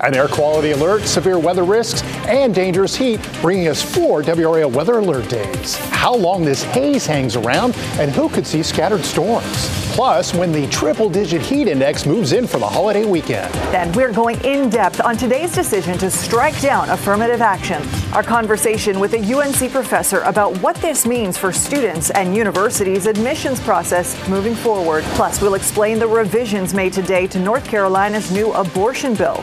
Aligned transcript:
An 0.00 0.14
air 0.14 0.28
quality 0.28 0.72
alert, 0.72 1.04
severe 1.04 1.38
weather 1.38 1.64
risks, 1.64 2.02
and 2.26 2.54
dangerous 2.54 2.94
heat, 2.94 3.18
bringing 3.40 3.68
us 3.68 3.82
four 3.82 4.22
WRAL 4.22 4.70
weather 4.70 4.98
alert 4.98 5.28
days. 5.30 5.76
How 5.90 6.14
long 6.14 6.44
this 6.44 6.62
haze 6.62 7.06
hangs 7.06 7.34
around, 7.34 7.74
and 7.98 8.10
who 8.10 8.28
could 8.28 8.46
see 8.46 8.62
scattered 8.62 9.04
storms. 9.04 9.70
Plus, 9.94 10.34
when 10.34 10.52
the 10.52 10.66
triple 10.66 11.08
digit 11.08 11.40
heat 11.40 11.66
index 11.66 12.04
moves 12.04 12.34
in 12.34 12.46
for 12.46 12.58
the 12.58 12.66
holiday 12.66 13.06
weekend. 13.06 13.52
Then 13.72 13.90
we're 13.92 14.12
going 14.12 14.38
in 14.44 14.68
depth 14.68 15.00
on 15.00 15.16
today's 15.16 15.54
decision 15.54 15.96
to 15.96 16.10
strike 16.10 16.60
down 16.60 16.90
affirmative 16.90 17.40
action. 17.40 17.82
Our 18.12 18.22
conversation 18.22 19.00
with 19.00 19.14
a 19.14 19.34
UNC 19.34 19.72
professor 19.72 20.20
about 20.20 20.58
what 20.58 20.76
this 20.76 21.06
means 21.06 21.38
for 21.38 21.50
students 21.52 22.10
and 22.10 22.36
universities' 22.36 23.06
admissions 23.06 23.60
process 23.60 24.28
moving 24.28 24.54
forward. 24.54 25.04
Plus, 25.14 25.40
we'll 25.40 25.54
explain 25.54 25.98
the 25.98 26.06
revisions 26.06 26.74
made 26.74 26.92
today 26.92 27.26
to 27.28 27.38
North 27.38 27.64
Carolina's 27.64 28.30
new 28.30 28.52
abortion 28.52 29.14
bill. 29.14 29.42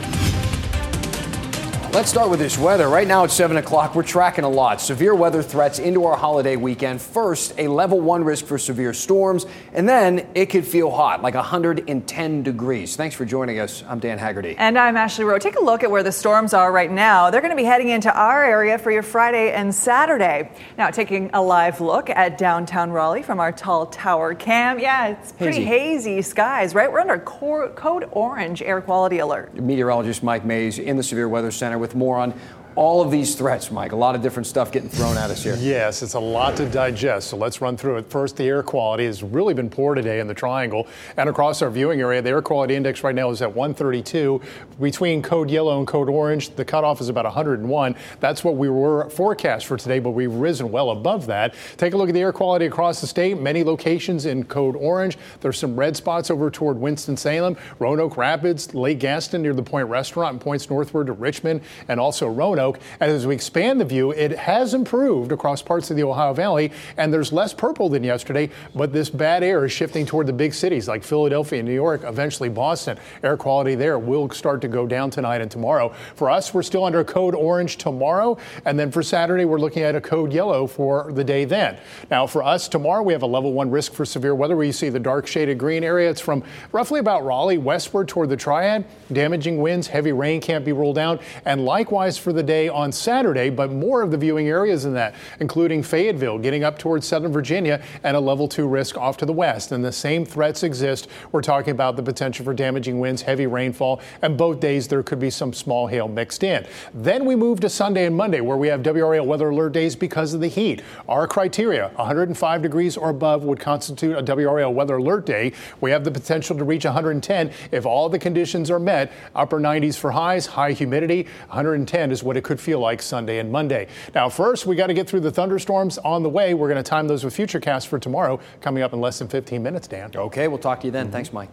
Let's 1.94 2.10
start 2.10 2.28
with 2.28 2.40
this 2.40 2.58
weather. 2.58 2.88
Right 2.88 3.06
now 3.06 3.22
at 3.22 3.30
7 3.30 3.56
o'clock, 3.56 3.94
we're 3.94 4.02
tracking 4.02 4.42
a 4.42 4.48
lot. 4.48 4.80
Severe 4.80 5.14
weather 5.14 5.44
threats 5.44 5.78
into 5.78 6.06
our 6.06 6.16
holiday 6.16 6.56
weekend. 6.56 7.00
First, 7.00 7.54
a 7.56 7.68
level 7.68 8.00
one 8.00 8.24
risk 8.24 8.46
for 8.46 8.58
severe 8.58 8.92
storms, 8.92 9.46
and 9.72 9.88
then 9.88 10.26
it 10.34 10.46
could 10.46 10.66
feel 10.66 10.90
hot, 10.90 11.22
like 11.22 11.34
110 11.34 12.42
degrees. 12.42 12.96
Thanks 12.96 13.14
for 13.14 13.24
joining 13.24 13.60
us. 13.60 13.84
I'm 13.86 14.00
Dan 14.00 14.18
Haggerty. 14.18 14.56
And 14.58 14.76
I'm 14.76 14.96
Ashley 14.96 15.24
Rowe. 15.24 15.38
Take 15.38 15.54
a 15.54 15.62
look 15.62 15.84
at 15.84 15.90
where 15.92 16.02
the 16.02 16.10
storms 16.10 16.52
are 16.52 16.72
right 16.72 16.90
now. 16.90 17.30
They're 17.30 17.40
going 17.40 17.52
to 17.52 17.56
be 17.56 17.62
heading 17.62 17.90
into 17.90 18.12
our 18.12 18.44
area 18.44 18.76
for 18.76 18.90
your 18.90 19.04
Friday 19.04 19.52
and 19.52 19.72
Saturday. 19.72 20.50
Now, 20.76 20.90
taking 20.90 21.30
a 21.32 21.40
live 21.40 21.80
look 21.80 22.10
at 22.10 22.38
downtown 22.38 22.90
Raleigh 22.90 23.22
from 23.22 23.38
our 23.38 23.52
tall 23.52 23.86
tower 23.86 24.34
cam. 24.34 24.80
Yeah, 24.80 25.10
it's 25.10 25.30
pretty 25.30 25.62
hazy, 25.62 26.14
hazy 26.16 26.22
skies, 26.22 26.74
right? 26.74 26.90
We're 26.90 26.98
under 26.98 27.20
code 27.20 28.08
orange 28.10 28.62
air 28.62 28.80
quality 28.80 29.18
alert. 29.18 29.54
Meteorologist 29.54 30.24
Mike 30.24 30.44
Maze 30.44 30.80
in 30.80 30.96
the 30.96 31.04
Severe 31.04 31.28
Weather 31.28 31.52
Center 31.52 31.83
with 31.84 31.94
more 31.94 32.16
on 32.16 32.32
all 32.76 33.00
of 33.00 33.10
these 33.10 33.34
threats, 33.34 33.70
Mike. 33.70 33.92
A 33.92 33.96
lot 33.96 34.14
of 34.14 34.22
different 34.22 34.46
stuff 34.46 34.72
getting 34.72 34.88
thrown 34.88 35.16
at 35.16 35.30
us 35.30 35.42
here. 35.42 35.56
Yes, 35.56 36.02
it's 36.02 36.14
a 36.14 36.20
lot 36.20 36.56
to 36.56 36.68
digest. 36.68 37.28
So 37.28 37.36
let's 37.36 37.60
run 37.60 37.76
through 37.76 37.98
it. 37.98 38.10
First, 38.10 38.36
the 38.36 38.44
air 38.44 38.62
quality 38.62 39.06
has 39.06 39.22
really 39.22 39.54
been 39.54 39.70
poor 39.70 39.94
today 39.94 40.20
in 40.20 40.26
the 40.26 40.34
triangle 40.34 40.86
and 41.16 41.28
across 41.28 41.62
our 41.62 41.70
viewing 41.70 42.00
area. 42.00 42.20
The 42.20 42.30
air 42.30 42.42
quality 42.42 42.74
index 42.74 43.04
right 43.04 43.14
now 43.14 43.30
is 43.30 43.42
at 43.42 43.54
132. 43.54 44.40
Between 44.80 45.22
code 45.22 45.50
yellow 45.50 45.78
and 45.78 45.86
code 45.86 46.08
orange, 46.08 46.50
the 46.56 46.64
cutoff 46.64 47.00
is 47.00 47.08
about 47.08 47.24
101. 47.24 47.94
That's 48.18 48.42
what 48.42 48.56
we 48.56 48.68
were 48.68 49.08
forecast 49.10 49.66
for 49.66 49.76
today, 49.76 50.00
but 50.00 50.10
we've 50.10 50.32
risen 50.32 50.72
well 50.72 50.90
above 50.90 51.26
that. 51.26 51.54
Take 51.76 51.94
a 51.94 51.96
look 51.96 52.08
at 52.08 52.14
the 52.14 52.20
air 52.20 52.32
quality 52.32 52.66
across 52.66 53.00
the 53.00 53.06
state. 53.06 53.40
Many 53.40 53.62
locations 53.62 54.26
in 54.26 54.44
code 54.44 54.74
orange. 54.74 55.16
There's 55.40 55.58
some 55.58 55.76
red 55.76 55.96
spots 55.96 56.30
over 56.30 56.50
toward 56.50 56.78
Winston-Salem, 56.78 57.56
Roanoke 57.78 58.16
Rapids, 58.16 58.74
Lake 58.74 58.98
Gaston 58.98 59.42
near 59.42 59.54
the 59.54 59.62
Point 59.62 59.88
Restaurant 59.88 60.32
and 60.32 60.40
points 60.40 60.68
northward 60.68 61.06
to 61.06 61.12
Richmond 61.12 61.60
and 61.88 62.00
also 62.00 62.26
Roanoke. 62.28 62.63
And 63.00 63.10
as 63.10 63.26
we 63.26 63.34
expand 63.34 63.80
the 63.80 63.84
view, 63.84 64.10
it 64.12 64.32
has 64.38 64.74
improved 64.74 65.32
across 65.32 65.62
parts 65.62 65.90
of 65.90 65.96
the 65.96 66.04
Ohio 66.04 66.32
Valley, 66.32 66.72
and 66.96 67.12
there's 67.12 67.32
less 67.32 67.52
purple 67.52 67.88
than 67.88 68.04
yesterday, 68.04 68.50
but 68.74 68.92
this 68.92 69.10
bad 69.10 69.42
air 69.42 69.64
is 69.64 69.72
shifting 69.72 70.06
toward 70.06 70.26
the 70.26 70.32
big 70.32 70.54
cities 70.54 70.88
like 70.88 71.02
Philadelphia, 71.02 71.58
and 71.58 71.68
New 71.68 71.74
York, 71.74 72.02
eventually 72.04 72.48
Boston. 72.48 72.98
Air 73.22 73.36
quality 73.36 73.74
there 73.74 73.98
will 73.98 74.30
start 74.30 74.60
to 74.62 74.68
go 74.68 74.86
down 74.86 75.10
tonight 75.10 75.40
and 75.40 75.50
tomorrow. 75.50 75.90
For 76.14 76.30
us, 76.30 76.54
we're 76.54 76.62
still 76.62 76.84
under 76.84 77.02
code 77.04 77.34
orange 77.34 77.76
tomorrow, 77.76 78.38
and 78.64 78.78
then 78.78 78.90
for 78.90 79.02
Saturday, 79.02 79.44
we're 79.44 79.58
looking 79.58 79.82
at 79.82 79.94
a 79.94 80.00
code 80.00 80.32
yellow 80.32 80.66
for 80.66 81.12
the 81.12 81.24
day 81.24 81.44
then. 81.44 81.76
Now, 82.10 82.26
for 82.26 82.42
us 82.42 82.68
tomorrow, 82.68 83.02
we 83.02 83.12
have 83.12 83.22
a 83.22 83.26
level 83.26 83.52
one 83.52 83.70
risk 83.70 83.92
for 83.92 84.04
severe 84.04 84.34
weather 84.34 84.56
where 84.56 84.66
you 84.66 84.72
see 84.72 84.88
the 84.88 85.00
dark 85.00 85.26
shaded 85.26 85.58
green 85.58 85.82
area. 85.82 86.08
It's 86.08 86.20
from 86.20 86.44
roughly 86.72 87.00
about 87.00 87.24
Raleigh 87.24 87.58
westward 87.58 88.08
toward 88.08 88.28
the 88.28 88.36
Triad. 88.36 88.84
Damaging 89.12 89.60
winds, 89.60 89.88
heavy 89.88 90.12
rain 90.12 90.40
can't 90.40 90.64
be 90.64 90.72
ruled 90.72 90.98
out, 90.98 91.20
and 91.44 91.64
likewise 91.64 92.16
for 92.16 92.32
the 92.32 92.42
day 92.42 92.53
on 92.54 92.92
Saturday, 92.92 93.50
but 93.50 93.72
more 93.72 94.02
of 94.02 94.10
the 94.10 94.16
viewing 94.16 94.48
areas 94.48 94.84
than 94.84 94.94
that, 94.94 95.14
including 95.40 95.82
Fayetteville, 95.82 96.38
getting 96.38 96.64
up 96.64 96.78
towards 96.78 97.06
southern 97.06 97.32
Virginia, 97.32 97.82
and 98.02 98.16
a 98.16 98.20
level 98.20 98.48
two 98.48 98.66
risk 98.66 98.96
off 98.96 99.16
to 99.18 99.26
the 99.26 99.32
west. 99.32 99.72
And 99.72 99.84
the 99.84 99.92
same 99.92 100.24
threats 100.24 100.62
exist. 100.62 101.08
We're 101.32 101.42
talking 101.42 101.72
about 101.72 101.96
the 101.96 102.02
potential 102.02 102.44
for 102.44 102.54
damaging 102.54 103.00
winds, 103.00 103.22
heavy 103.22 103.46
rainfall, 103.46 104.00
and 104.22 104.36
both 104.36 104.60
days 104.60 104.88
there 104.88 105.02
could 105.02 105.18
be 105.18 105.30
some 105.30 105.52
small 105.52 105.86
hail 105.86 106.08
mixed 106.08 106.42
in. 106.42 106.66
Then 106.92 107.24
we 107.24 107.36
move 107.36 107.60
to 107.60 107.68
Sunday 107.68 108.06
and 108.06 108.16
Monday, 108.16 108.40
where 108.40 108.56
we 108.56 108.68
have 108.68 108.82
WRAL 108.82 109.26
weather 109.26 109.50
alert 109.50 109.72
days 109.72 109.96
because 109.96 110.34
of 110.34 110.40
the 110.40 110.48
heat. 110.48 110.82
Our 111.08 111.26
criteria 111.26 111.88
105 111.96 112.62
degrees 112.62 112.96
or 112.96 113.10
above 113.10 113.44
would 113.44 113.60
constitute 113.60 114.16
a 114.16 114.22
WRAL 114.22 114.72
weather 114.72 114.96
alert 114.96 115.26
day. 115.26 115.52
We 115.80 115.90
have 115.90 116.04
the 116.04 116.10
potential 116.10 116.56
to 116.56 116.64
reach 116.64 116.84
110 116.84 117.50
if 117.70 117.86
all 117.86 118.08
the 118.08 118.18
conditions 118.18 118.70
are 118.70 118.78
met. 118.78 119.12
Upper 119.34 119.58
90s 119.58 119.96
for 119.96 120.12
highs, 120.12 120.46
high 120.46 120.72
humidity. 120.72 121.24
110 121.48 122.10
is 122.10 122.22
what 122.22 122.36
it 122.36 122.43
could 122.44 122.60
feel 122.60 122.78
like 122.78 123.02
Sunday 123.02 123.38
and 123.38 123.50
Monday. 123.50 123.88
Now, 124.14 124.28
first, 124.28 124.66
we 124.66 124.76
got 124.76 124.86
to 124.86 124.94
get 124.94 125.08
through 125.08 125.20
the 125.20 125.32
thunderstorms 125.32 125.98
on 125.98 126.22
the 126.22 126.30
way. 126.30 126.54
We're 126.54 126.68
going 126.68 126.82
to 126.82 126.88
time 126.88 127.08
those 127.08 127.24
with 127.24 127.36
Futurecast 127.36 127.86
for 127.86 127.98
tomorrow, 127.98 128.38
coming 128.60 128.82
up 128.82 128.92
in 128.92 129.00
less 129.00 129.18
than 129.18 129.28
15 129.28 129.62
minutes, 129.62 129.88
Dan. 129.88 130.10
Okay, 130.14 130.48
we'll 130.48 130.58
talk 130.58 130.80
to 130.80 130.86
you 130.86 130.92
then. 130.92 131.06
Mm-hmm. 131.06 131.12
Thanks, 131.12 131.32
Mike. 131.32 131.50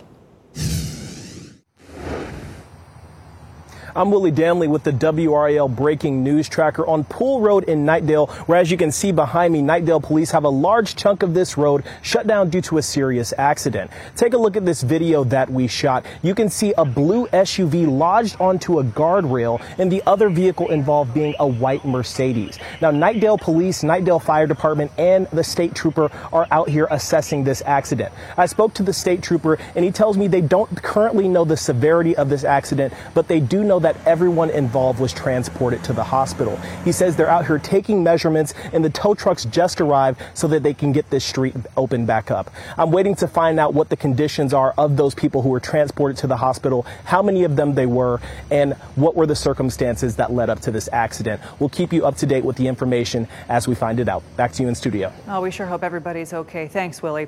I'm 3.94 4.10
Willie 4.10 4.32
Danley 4.32 4.70
with 4.70 4.86
the 4.86 4.94
WRAL 4.94 5.76
breaking 5.76 6.24
news 6.24 6.48
tracker 6.48 6.88
on 6.88 7.04
Poole 7.04 7.42
Road 7.42 7.66
in 7.66 7.86
Knightdale, 7.86 8.30
where 8.48 8.58
as 8.58 8.72
you 8.72 8.78
can 8.78 8.90
see 8.90 9.12
behind 9.12 9.52
me, 9.52 9.62
Knightdale 9.62 10.02
police 10.02 10.32
have 10.32 10.46
a 10.46 10.50
large 10.50 10.96
chunk 10.96 11.24
of 11.24 11.34
this 11.34 11.58
road 11.58 11.84
shut 12.02 12.26
down 12.26 12.50
due 12.50 12.62
to 12.62 12.78
a 12.78 12.82
serious 12.82 13.34
accident. 13.38 13.92
Take 14.16 14.34
a 14.34 14.38
look 14.38 14.56
at 14.56 14.66
this 14.66 14.82
video 14.82 15.26
that 15.26 15.50
we 15.50 15.68
shot. 15.68 16.06
You 16.22 16.34
can 16.34 16.50
see 16.50 16.74
a 16.78 16.86
blue 16.86 17.28
SUV 17.28 17.86
lodged 17.86 18.40
onto 18.40 18.80
a 18.80 18.84
guardrail 18.86 19.62
and 19.78 19.92
the 19.92 20.02
other 20.08 20.30
vehicle 20.30 20.70
involved 20.70 21.14
being 21.14 21.36
a 21.40 21.48
white 21.48 21.84
Mercedes. 21.84 22.60
Now, 22.82 22.92
Knightdale 22.92 23.42
police, 23.42 23.84
Knightdale 23.84 24.22
Fire 24.22 24.48
Department, 24.48 24.92
and 24.98 25.28
the 25.32 25.44
state 25.44 25.76
trooper 25.76 26.10
are 26.32 26.48
out 26.50 26.70
here 26.70 26.88
assessing 26.92 27.44
this 27.44 27.62
accident. 27.66 28.14
I 28.38 28.46
spoke 28.46 28.74
to 28.76 28.84
the 28.84 28.94
state 28.94 29.22
trooper 29.22 29.58
and 29.76 29.84
he 29.84 29.92
tells 29.92 30.16
me 30.16 30.30
they 30.30 30.40
don't 30.40 30.82
currently 30.82 31.28
know 31.28 31.44
the 31.44 31.58
severity 31.58 32.16
of 32.16 32.30
this 32.30 32.46
accident, 32.46 32.94
but 33.14 33.28
they 33.28 33.42
do 33.42 33.66
know 33.66 33.81
that 33.82 33.96
everyone 34.06 34.50
involved 34.50 35.00
was 35.00 35.14
transported 35.14 35.84
to 35.86 35.94
the 35.94 36.04
hospital. 36.04 36.58
He 36.84 36.92
says 36.92 37.16
they're 37.16 37.30
out 37.30 37.46
here 37.46 37.60
taking 37.60 38.04
measurements 38.04 38.54
and 38.74 38.84
the 38.84 38.90
tow 38.90 39.14
trucks 39.14 39.46
just 39.46 39.82
arrived 39.82 40.22
so 40.34 40.48
that 40.48 40.64
they 40.64 40.74
can 40.74 40.92
get 40.92 41.10
this 41.10 41.26
street 41.26 41.56
open 41.78 42.06
back 42.06 42.32
up. 42.32 42.52
I'm 42.78 42.92
waiting 42.92 43.16
to 43.16 43.28
find 43.28 43.60
out 43.60 43.74
what 43.74 43.90
the 43.90 43.98
conditions 43.98 44.54
are 44.54 44.74
of 44.78 44.98
those 44.98 45.14
people 45.14 45.42
who 45.42 45.50
were 45.50 45.60
transported 45.60 46.18
to 46.18 46.28
the 46.28 46.38
hospital, 46.38 46.84
how 47.04 47.22
many 47.22 47.44
of 47.44 47.56
them 47.56 47.76
they 47.76 47.86
were, 47.86 48.20
and 48.50 48.74
what 48.96 49.16
were 49.16 49.26
the 49.26 49.36
circumstances 49.36 50.16
that 50.16 50.32
led 50.32 50.50
up 50.50 50.62
to 50.62 50.72
this 50.72 50.90
accident. 50.92 51.42
We'll 51.60 51.70
keep 51.70 51.94
you 51.94 52.06
up 52.06 52.18
to 52.18 52.26
date 52.26 52.44
with 52.44 52.56
the 52.58 52.68
information 52.68 53.28
as 53.50 53.68
we 53.68 53.76
find 53.76 54.00
it 54.00 54.08
out. 54.08 54.24
Back 54.38 54.52
to 54.54 54.64
you 54.64 54.70
in 54.70 54.76
studio. 54.76 55.12
Oh, 55.28 55.42
we 55.42 55.52
sure 55.52 55.66
hope 55.66 55.84
everybody's 55.84 56.34
okay. 56.34 56.68
Thanks, 56.68 57.02
Willie. 57.02 57.28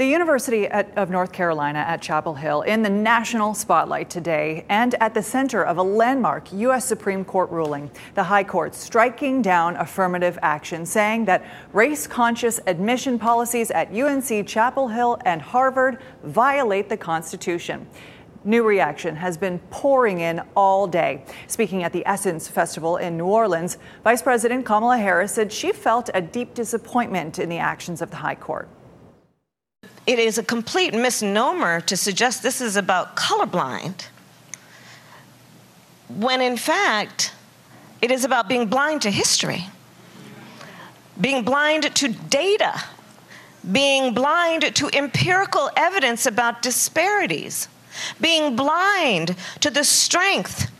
The 0.00 0.06
University 0.06 0.66
at, 0.66 0.96
of 0.96 1.10
North 1.10 1.30
Carolina 1.30 1.80
at 1.80 2.00
Chapel 2.00 2.32
Hill 2.32 2.62
in 2.62 2.80
the 2.80 2.88
national 2.88 3.52
spotlight 3.52 4.08
today 4.08 4.64
and 4.70 4.94
at 4.94 5.12
the 5.12 5.22
center 5.22 5.62
of 5.62 5.76
a 5.76 5.82
landmark 5.82 6.50
U.S. 6.54 6.86
Supreme 6.86 7.22
Court 7.22 7.50
ruling. 7.50 7.90
The 8.14 8.24
High 8.24 8.44
Court 8.44 8.74
striking 8.74 9.42
down 9.42 9.76
affirmative 9.76 10.38
action, 10.40 10.86
saying 10.86 11.26
that 11.26 11.44
race 11.74 12.06
conscious 12.06 12.60
admission 12.66 13.18
policies 13.18 13.70
at 13.70 13.92
UNC 13.92 14.46
Chapel 14.46 14.88
Hill 14.88 15.18
and 15.26 15.42
Harvard 15.42 15.98
violate 16.24 16.88
the 16.88 16.96
Constitution. 16.96 17.86
New 18.42 18.62
reaction 18.62 19.16
has 19.16 19.36
been 19.36 19.58
pouring 19.68 20.20
in 20.20 20.40
all 20.56 20.86
day. 20.86 21.26
Speaking 21.46 21.82
at 21.82 21.92
the 21.92 22.06
Essence 22.06 22.48
Festival 22.48 22.96
in 22.96 23.18
New 23.18 23.26
Orleans, 23.26 23.76
Vice 24.02 24.22
President 24.22 24.64
Kamala 24.64 24.96
Harris 24.96 25.32
said 25.32 25.52
she 25.52 25.72
felt 25.72 26.08
a 26.14 26.22
deep 26.22 26.54
disappointment 26.54 27.38
in 27.38 27.50
the 27.50 27.58
actions 27.58 28.00
of 28.00 28.08
the 28.08 28.16
High 28.16 28.36
Court 28.36 28.66
it 30.10 30.18
is 30.18 30.38
a 30.38 30.42
complete 30.42 30.92
misnomer 30.92 31.80
to 31.82 31.96
suggest 31.96 32.42
this 32.42 32.60
is 32.60 32.76
about 32.76 33.16
colorblind, 33.16 34.06
when 36.08 36.40
in 36.40 36.56
fact, 36.56 37.32
it 38.02 38.10
is 38.10 38.24
about 38.24 38.48
being 38.48 38.66
blind 38.66 39.02
to 39.02 39.10
history, 39.10 39.66
being 41.20 41.44
blind 41.44 41.94
to 41.94 42.08
data 42.08 42.82
being 43.72 44.14
blind 44.14 44.74
to 44.74 44.88
empirical 44.92 45.70
evidence 45.76 46.26
about 46.26 46.62
disparities, 46.62 47.68
being 48.20 48.56
blind 48.56 49.36
to 49.60 49.70
the 49.70 49.84
strength 49.84 50.70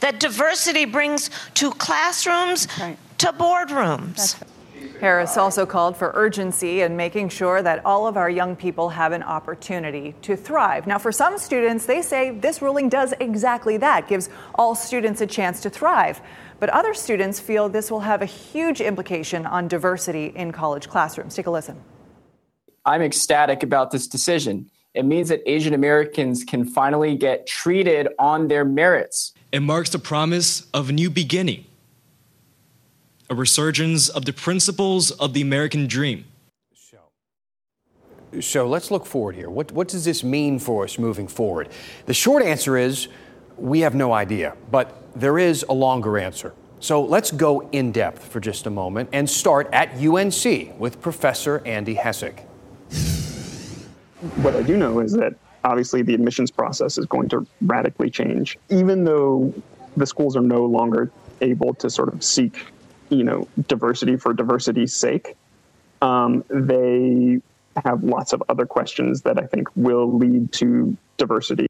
that 0.00 0.18
diversity 0.20 0.84
brings 0.84 1.30
to 1.54 1.70
classrooms, 1.72 2.68
right. 2.80 2.96
to 3.18 3.32
boardrooms. 3.32 4.16
That's 4.16 4.53
Harris 5.00 5.36
also 5.36 5.66
called 5.66 5.96
for 5.96 6.12
urgency 6.14 6.82
in 6.82 6.96
making 6.96 7.28
sure 7.28 7.62
that 7.62 7.84
all 7.84 8.06
of 8.06 8.16
our 8.16 8.30
young 8.30 8.56
people 8.56 8.88
have 8.90 9.12
an 9.12 9.22
opportunity 9.22 10.14
to 10.22 10.36
thrive. 10.36 10.86
Now, 10.86 10.98
for 10.98 11.12
some 11.12 11.38
students, 11.38 11.86
they 11.86 12.02
say 12.02 12.30
this 12.30 12.62
ruling 12.62 12.88
does 12.88 13.12
exactly 13.20 13.76
that, 13.78 14.08
gives 14.08 14.28
all 14.54 14.74
students 14.74 15.20
a 15.20 15.26
chance 15.26 15.60
to 15.62 15.70
thrive. 15.70 16.20
But 16.60 16.70
other 16.70 16.94
students 16.94 17.40
feel 17.40 17.68
this 17.68 17.90
will 17.90 18.00
have 18.00 18.22
a 18.22 18.26
huge 18.26 18.80
implication 18.80 19.46
on 19.46 19.68
diversity 19.68 20.26
in 20.34 20.52
college 20.52 20.88
classrooms. 20.88 21.34
Take 21.34 21.46
a 21.46 21.50
listen. 21.50 21.80
I'm 22.84 23.02
ecstatic 23.02 23.62
about 23.62 23.90
this 23.90 24.06
decision. 24.06 24.70
It 24.94 25.04
means 25.04 25.28
that 25.28 25.42
Asian 25.46 25.74
Americans 25.74 26.44
can 26.44 26.64
finally 26.64 27.16
get 27.16 27.46
treated 27.46 28.08
on 28.18 28.48
their 28.48 28.64
merits. 28.64 29.32
It 29.50 29.60
marks 29.60 29.90
the 29.90 29.98
promise 29.98 30.68
of 30.72 30.90
a 30.90 30.92
new 30.92 31.10
beginning 31.10 31.66
a 33.30 33.34
resurgence 33.34 34.08
of 34.08 34.24
the 34.24 34.32
principles 34.32 35.10
of 35.12 35.32
the 35.32 35.40
American 35.40 35.86
dream. 35.86 36.24
So, 36.74 36.98
so 38.40 38.68
let's 38.68 38.90
look 38.90 39.06
forward 39.06 39.34
here. 39.36 39.50
What, 39.50 39.72
what 39.72 39.88
does 39.88 40.04
this 40.04 40.22
mean 40.22 40.58
for 40.58 40.84
us 40.84 40.98
moving 40.98 41.28
forward? 41.28 41.68
The 42.06 42.14
short 42.14 42.42
answer 42.42 42.76
is 42.76 43.08
we 43.56 43.80
have 43.80 43.94
no 43.94 44.12
idea, 44.12 44.56
but 44.70 44.96
there 45.14 45.38
is 45.38 45.64
a 45.68 45.72
longer 45.72 46.18
answer. 46.18 46.52
So 46.80 47.02
let's 47.02 47.30
go 47.30 47.66
in 47.72 47.92
depth 47.92 48.26
for 48.26 48.40
just 48.40 48.66
a 48.66 48.70
moment 48.70 49.08
and 49.12 49.28
start 49.28 49.70
at 49.72 49.94
UNC 49.96 50.78
with 50.78 51.00
Professor 51.00 51.62
Andy 51.64 51.94
Hessick. 51.94 52.40
What 54.36 54.54
I 54.54 54.62
do 54.62 54.76
know 54.76 55.00
is 55.00 55.12
that 55.12 55.34
obviously 55.64 56.02
the 56.02 56.12
admissions 56.12 56.50
process 56.50 56.98
is 56.98 57.06
going 57.06 57.28
to 57.30 57.46
radically 57.62 58.10
change. 58.10 58.58
Even 58.68 59.04
though 59.04 59.54
the 59.96 60.06
schools 60.06 60.36
are 60.36 60.42
no 60.42 60.66
longer 60.66 61.10
able 61.40 61.74
to 61.74 61.88
sort 61.88 62.12
of 62.12 62.22
seek 62.22 62.66
you 63.14 63.24
know 63.24 63.48
diversity 63.68 64.16
for 64.16 64.32
diversity's 64.32 64.94
sake. 64.94 65.36
Um, 66.02 66.44
they 66.48 67.40
have 67.84 68.04
lots 68.04 68.32
of 68.32 68.42
other 68.48 68.66
questions 68.66 69.22
that 69.22 69.38
I 69.38 69.46
think 69.46 69.68
will 69.76 70.16
lead 70.16 70.52
to 70.52 70.96
diversity. 71.16 71.66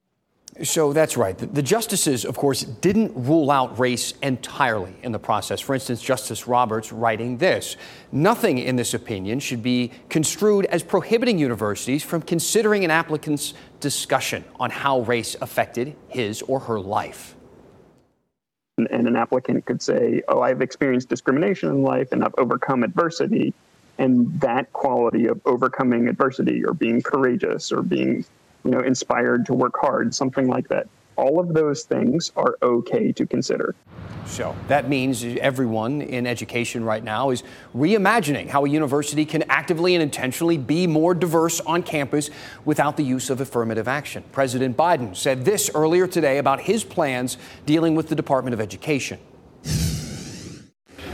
So 0.62 0.93
that's 0.93 1.17
right. 1.17 1.37
The, 1.37 1.62
justices, 1.62 2.25
of 2.25 2.37
course, 2.37 2.62
didn't 2.62 3.12
rule 3.17 3.50
out 3.50 3.76
race 3.76 4.14
entirely 4.23 4.94
in 5.02 5.11
the 5.11 5.19
process. 5.19 5.61
For 5.61 5.75
instance, 5.75 6.00
Justice 6.00 6.46
Roberts 6.46 6.93
writing 6.93 7.38
this 7.38 7.76
Nothing 8.12 8.58
in 8.58 8.76
this 8.76 8.94
opinion 8.94 9.40
should 9.40 9.64
be 9.64 9.90
construed 10.08 10.67
as 10.67 10.85
prohibiting 10.85 11.40
universities 11.40 12.05
from 12.05 12.23
considering 12.23 12.85
an 12.85 12.93
applicant's 12.93 13.55
discussion 13.81 14.44
on 14.61 14.70
how 14.70 15.00
race 15.00 15.35
affected 15.40 15.97
his 16.08 16.40
or 16.43 16.61
her 16.61 16.79
life 16.79 17.35
and 18.76 19.06
an 19.06 19.17
applicant 19.17 19.65
could 19.67 19.81
say, 19.81 20.23
"Oh, 20.29 20.41
I've 20.41 20.61
experienced 20.61 21.09
discrimination 21.09 21.69
in 21.69 21.82
life 21.82 22.12
and 22.12 22.25
I've 22.25 22.35
overcome 22.38 22.82
adversity." 22.82 23.55
And 23.99 24.41
that 24.41 24.73
quality 24.73 25.26
of 25.26 25.41
overcoming 25.47 26.09
adversity 26.09 26.65
or 26.65 26.75
being 26.75 27.00
courageous 27.00 27.71
or 27.71 27.82
being, 27.82 28.25
you 28.65 28.71
know, 28.73 28.81
inspired 28.81 29.47
to 29.47 29.55
work 29.55 29.76
hard, 29.81 30.12
something 30.12 30.49
like 30.49 30.69
that. 30.69 30.88
All 31.17 31.38
of 31.38 31.55
those 31.55 31.85
things 31.85 32.32
are 32.37 32.56
okay 32.61 33.12
to 33.12 33.25
consider. 33.25 33.76
So 34.26 34.56
that 34.69 34.88
means 34.88 35.23
everyone 35.25 36.03
in 36.03 36.26
education 36.26 36.85
right 36.85 37.05
now 37.05 37.31
is 37.31 37.43
reimagining 37.75 38.49
how 38.49 38.65
a 38.65 38.69
university 38.69 39.25
can 39.25 39.44
actively 39.49 39.94
and 39.94 40.03
intentionally 40.03 40.59
be 40.59 40.87
more 40.87 41.15
diverse 41.15 41.61
on 41.61 41.82
campus 41.82 42.31
without 42.65 42.97
the 42.97 43.05
use 43.05 43.31
of 43.31 43.41
affirmative 43.41 43.87
action. 43.87 44.25
President 44.32 44.76
Biden 44.76 45.15
said 45.15 45.44
this 45.44 45.71
earlier 45.75 46.06
today 46.06 46.38
about 46.38 46.61
his 46.61 46.85
plans 46.85 47.37
dealing 47.67 47.94
with 47.94 48.09
the 48.09 48.15
Department 48.15 48.55
of 48.55 48.61
Education. 48.61 49.19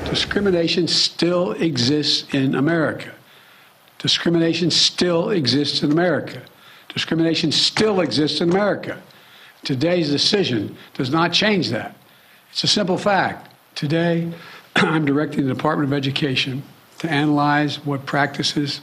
Discrimination 0.04 0.88
still 0.88 1.52
exists 1.52 2.32
in 2.34 2.54
America. 2.54 3.12
Discrimination 3.98 4.70
still 4.70 5.30
exists 5.30 5.82
in 5.82 5.92
America. 5.92 6.42
Discrimination 6.88 7.52
still 7.52 8.00
exists 8.00 8.40
in 8.40 8.50
America. 8.50 9.00
Today's 9.62 10.10
decision 10.10 10.76
does 10.94 11.10
not 11.10 11.32
change 11.32 11.68
that. 11.70 11.96
It's 12.52 12.64
a 12.64 12.68
simple 12.68 12.98
fact. 12.98 13.48
Today, 13.76 14.32
I'm 14.76 15.04
directing 15.04 15.46
the 15.46 15.54
Department 15.54 15.92
of 15.92 15.96
Education 15.96 16.64
to 16.98 17.10
analyze 17.10 17.84
what 17.84 18.06
practices 18.06 18.80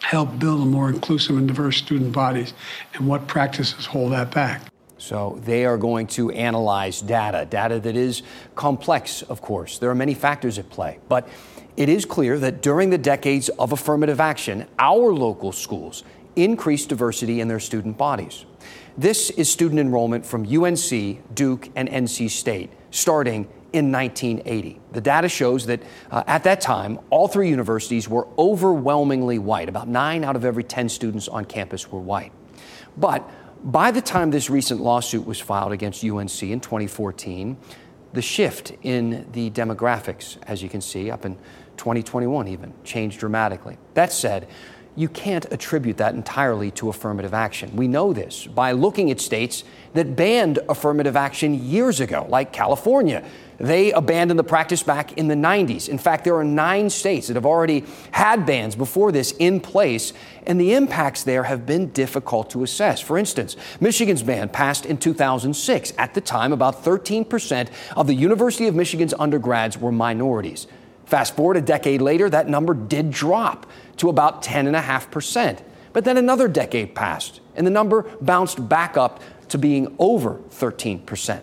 help 0.00 0.38
build 0.38 0.62
a 0.62 0.64
more 0.64 0.88
inclusive 0.88 1.36
and 1.36 1.46
diverse 1.46 1.76
student 1.76 2.12
bodies 2.12 2.54
and 2.94 3.06
what 3.06 3.26
practices 3.26 3.86
hold 3.86 4.12
that 4.12 4.30
back. 4.30 4.62
So 4.98 5.38
they 5.44 5.66
are 5.66 5.76
going 5.76 6.06
to 6.08 6.30
analyze 6.30 7.02
data, 7.02 7.44
data 7.44 7.80
that 7.80 7.96
is 7.96 8.22
complex, 8.54 9.20
of 9.22 9.42
course. 9.42 9.78
There 9.78 9.90
are 9.90 9.94
many 9.94 10.14
factors 10.14 10.58
at 10.58 10.70
play. 10.70 10.98
But 11.08 11.28
it 11.76 11.90
is 11.90 12.06
clear 12.06 12.38
that 12.38 12.62
during 12.62 12.88
the 12.88 12.98
decades 12.98 13.50
of 13.50 13.72
affirmative 13.72 14.20
action, 14.20 14.66
our 14.78 15.12
local 15.12 15.52
schools 15.52 16.02
increased 16.34 16.88
diversity 16.88 17.40
in 17.40 17.48
their 17.48 17.60
student 17.60 17.98
bodies. 17.98 18.46
This 18.96 19.28
is 19.30 19.52
student 19.52 19.80
enrollment 19.80 20.24
from 20.24 20.46
UNC, 20.46 21.34
Duke, 21.34 21.68
and 21.76 21.88
NC 21.88 22.30
State 22.30 22.70
starting 22.96 23.46
in 23.72 23.92
1980. 23.92 24.80
The 24.92 25.00
data 25.02 25.28
shows 25.28 25.66
that 25.66 25.82
uh, 26.10 26.24
at 26.26 26.44
that 26.44 26.62
time, 26.62 26.98
all 27.10 27.28
three 27.28 27.50
universities 27.50 28.08
were 28.08 28.26
overwhelmingly 28.38 29.38
white. 29.38 29.68
About 29.68 29.86
nine 29.86 30.24
out 30.24 30.34
of 30.34 30.44
every 30.44 30.64
10 30.64 30.88
students 30.88 31.28
on 31.28 31.44
campus 31.44 31.92
were 31.92 32.00
white. 32.00 32.32
But 32.96 33.28
by 33.62 33.90
the 33.90 34.00
time 34.00 34.30
this 34.30 34.48
recent 34.48 34.80
lawsuit 34.80 35.26
was 35.26 35.38
filed 35.38 35.72
against 35.72 36.02
UNC 36.02 36.42
in 36.42 36.60
2014, 36.60 37.58
the 38.14 38.22
shift 38.22 38.72
in 38.82 39.28
the 39.32 39.50
demographics, 39.50 40.38
as 40.44 40.62
you 40.62 40.70
can 40.70 40.80
see, 40.80 41.10
up 41.10 41.26
in 41.26 41.36
2021 41.76 42.48
even, 42.48 42.72
changed 42.82 43.20
dramatically. 43.20 43.76
That 43.92 44.10
said, 44.10 44.48
you 44.96 45.08
can't 45.08 45.44
attribute 45.52 45.98
that 45.98 46.14
entirely 46.14 46.70
to 46.72 46.88
affirmative 46.88 47.34
action. 47.34 47.76
We 47.76 47.86
know 47.86 48.12
this 48.12 48.46
by 48.46 48.72
looking 48.72 49.10
at 49.10 49.20
states 49.20 49.62
that 49.92 50.16
banned 50.16 50.58
affirmative 50.68 51.16
action 51.16 51.54
years 51.68 52.00
ago, 52.00 52.26
like 52.28 52.52
California. 52.52 53.22
They 53.58 53.92
abandoned 53.92 54.38
the 54.38 54.44
practice 54.44 54.82
back 54.82 55.14
in 55.14 55.28
the 55.28 55.34
90s. 55.34 55.88
In 55.88 55.98
fact, 55.98 56.24
there 56.24 56.36
are 56.36 56.44
nine 56.44 56.90
states 56.90 57.28
that 57.28 57.36
have 57.36 57.46
already 57.46 57.84
had 58.10 58.44
bans 58.44 58.74
before 58.74 59.12
this 59.12 59.32
in 59.32 59.60
place, 59.60 60.12
and 60.46 60.60
the 60.60 60.74
impacts 60.74 61.22
there 61.22 61.44
have 61.44 61.64
been 61.64 61.90
difficult 61.90 62.50
to 62.50 62.62
assess. 62.62 63.00
For 63.00 63.16
instance, 63.16 63.56
Michigan's 63.80 64.22
ban 64.22 64.48
passed 64.48 64.84
in 64.84 64.98
2006. 64.98 65.92
At 65.96 66.14
the 66.14 66.20
time, 66.20 66.52
about 66.52 66.84
13% 66.84 67.68
of 67.96 68.06
the 68.06 68.14
University 68.14 68.66
of 68.66 68.74
Michigan's 68.74 69.14
undergrads 69.18 69.78
were 69.78 69.92
minorities. 69.92 70.66
Fast 71.06 71.36
forward 71.36 71.56
a 71.56 71.60
decade 71.60 72.02
later, 72.02 72.28
that 72.28 72.48
number 72.48 72.74
did 72.74 73.10
drop 73.10 73.66
to 73.96 74.08
about 74.08 74.42
10.5%. 74.42 75.62
But 75.92 76.04
then 76.04 76.16
another 76.18 76.48
decade 76.48 76.94
passed, 76.94 77.40
and 77.54 77.66
the 77.66 77.70
number 77.70 78.02
bounced 78.20 78.68
back 78.68 78.96
up 78.96 79.22
to 79.48 79.56
being 79.56 79.94
over 79.98 80.40
13%. 80.50 81.40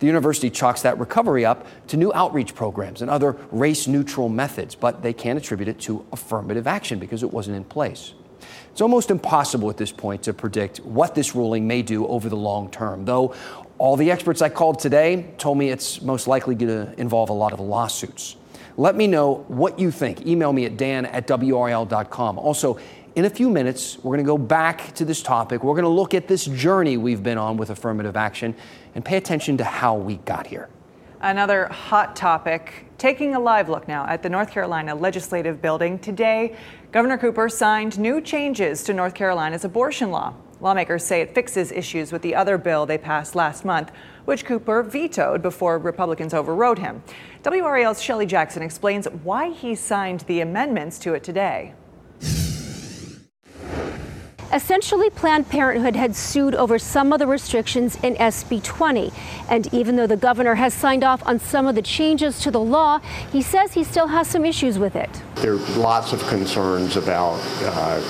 The 0.00 0.06
university 0.06 0.50
chalks 0.50 0.82
that 0.82 0.98
recovery 0.98 1.44
up 1.44 1.64
to 1.86 1.96
new 1.96 2.12
outreach 2.12 2.56
programs 2.56 3.02
and 3.02 3.10
other 3.10 3.36
race 3.52 3.86
neutral 3.86 4.28
methods, 4.28 4.74
but 4.74 5.02
they 5.02 5.12
can't 5.12 5.38
attribute 5.38 5.68
it 5.68 5.78
to 5.82 6.04
affirmative 6.10 6.66
action 6.66 6.98
because 6.98 7.22
it 7.22 7.32
wasn't 7.32 7.56
in 7.56 7.62
place. 7.62 8.14
It's 8.72 8.80
almost 8.80 9.12
impossible 9.12 9.70
at 9.70 9.76
this 9.76 9.92
point 9.92 10.24
to 10.24 10.32
predict 10.32 10.78
what 10.78 11.14
this 11.14 11.36
ruling 11.36 11.68
may 11.68 11.82
do 11.82 12.06
over 12.08 12.28
the 12.28 12.36
long 12.36 12.70
term, 12.70 13.04
though 13.04 13.34
all 13.78 13.96
the 13.96 14.10
experts 14.10 14.42
I 14.42 14.48
called 14.48 14.78
today 14.80 15.32
told 15.38 15.58
me 15.58 15.70
it's 15.70 16.02
most 16.02 16.26
likely 16.26 16.54
going 16.54 16.86
to 16.86 17.00
involve 17.00 17.30
a 17.30 17.34
lot 17.34 17.52
of 17.52 17.60
lawsuits. 17.60 18.36
Let 18.76 18.96
me 18.96 19.06
know 19.06 19.44
what 19.48 19.78
you 19.78 19.90
think. 19.90 20.26
Email 20.26 20.52
me 20.52 20.64
at 20.64 20.76
dan 20.76 21.06
at 21.06 21.26
WRAL.com. 21.26 22.38
Also, 22.38 22.78
in 23.14 23.26
a 23.26 23.30
few 23.30 23.50
minutes, 23.50 23.98
we're 23.98 24.16
going 24.16 24.24
to 24.24 24.30
go 24.30 24.38
back 24.38 24.94
to 24.94 25.04
this 25.04 25.22
topic. 25.22 25.62
We're 25.62 25.74
going 25.74 25.84
to 25.84 25.90
look 25.90 26.14
at 26.14 26.28
this 26.28 26.46
journey 26.46 26.96
we've 26.96 27.22
been 27.22 27.36
on 27.36 27.58
with 27.58 27.70
affirmative 27.70 28.16
action 28.16 28.54
and 28.94 29.04
pay 29.04 29.18
attention 29.18 29.58
to 29.58 29.64
how 29.64 29.96
we 29.96 30.16
got 30.16 30.46
here. 30.46 30.68
Another 31.20 31.66
hot 31.66 32.16
topic. 32.16 32.86
Taking 32.98 33.34
a 33.34 33.40
live 33.40 33.68
look 33.68 33.86
now 33.86 34.06
at 34.06 34.22
the 34.22 34.28
North 34.28 34.50
Carolina 34.50 34.94
Legislative 34.94 35.60
Building. 35.60 35.98
Today, 35.98 36.56
Governor 36.90 37.18
Cooper 37.18 37.48
signed 37.48 37.98
new 37.98 38.20
changes 38.20 38.82
to 38.84 38.94
North 38.94 39.14
Carolina's 39.14 39.64
abortion 39.64 40.10
law. 40.10 40.34
Lawmakers 40.62 41.04
say 41.04 41.20
it 41.20 41.34
fixes 41.34 41.72
issues 41.72 42.12
with 42.12 42.22
the 42.22 42.36
other 42.36 42.56
bill 42.56 42.86
they 42.86 42.96
passed 42.96 43.34
last 43.34 43.64
month, 43.64 43.90
which 44.26 44.44
Cooper 44.44 44.84
vetoed 44.84 45.42
before 45.42 45.76
Republicans 45.76 46.32
overrode 46.32 46.78
him. 46.78 47.02
WRAL's 47.44 48.00
Shelley 48.00 48.26
Jackson 48.26 48.62
explains 48.62 49.06
why 49.24 49.50
he 49.50 49.74
signed 49.74 50.20
the 50.20 50.40
amendments 50.40 51.00
to 51.00 51.14
it 51.14 51.24
today. 51.24 51.74
Essentially, 54.52 55.08
Planned 55.08 55.48
Parenthood 55.48 55.96
had 55.96 56.14
sued 56.14 56.54
over 56.54 56.78
some 56.78 57.10
of 57.14 57.18
the 57.18 57.26
restrictions 57.26 57.96
in 58.02 58.14
SB 58.16 58.62
20. 58.62 59.10
And 59.48 59.72
even 59.72 59.96
though 59.96 60.06
the 60.06 60.16
governor 60.16 60.56
has 60.56 60.74
signed 60.74 61.02
off 61.02 61.26
on 61.26 61.38
some 61.38 61.66
of 61.66 61.74
the 61.74 61.80
changes 61.80 62.38
to 62.40 62.50
the 62.50 62.60
law, 62.60 62.98
he 63.32 63.40
says 63.40 63.72
he 63.72 63.82
still 63.82 64.08
has 64.08 64.28
some 64.28 64.44
issues 64.44 64.78
with 64.78 64.94
it. 64.94 65.08
There 65.36 65.54
are 65.54 65.78
lots 65.78 66.12
of 66.12 66.22
concerns 66.28 66.98
about 66.98 67.40
uh, 67.62 68.00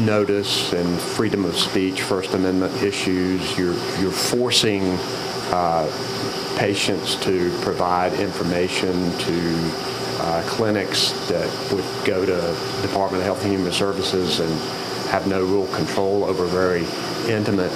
notice 0.00 0.74
and 0.74 1.00
freedom 1.00 1.46
of 1.46 1.56
speech, 1.56 2.02
First 2.02 2.34
Amendment 2.34 2.82
issues. 2.82 3.56
You're, 3.56 3.74
you're 3.98 4.12
forcing 4.12 4.82
uh, 5.52 5.90
patients 6.58 7.16
to 7.24 7.50
provide 7.62 8.12
information 8.20 8.92
to 9.20 9.70
uh, 10.20 10.42
clinics 10.46 11.12
that 11.28 11.48
would 11.72 12.06
go 12.06 12.26
to 12.26 12.86
Department 12.86 13.22
of 13.22 13.24
Health 13.24 13.42
and 13.42 13.52
Human 13.52 13.72
Services 13.72 14.40
and 14.40 14.81
have 15.12 15.26
no 15.26 15.44
real 15.44 15.66
control 15.76 16.24
over 16.24 16.46
very 16.46 16.86
intimate 17.30 17.70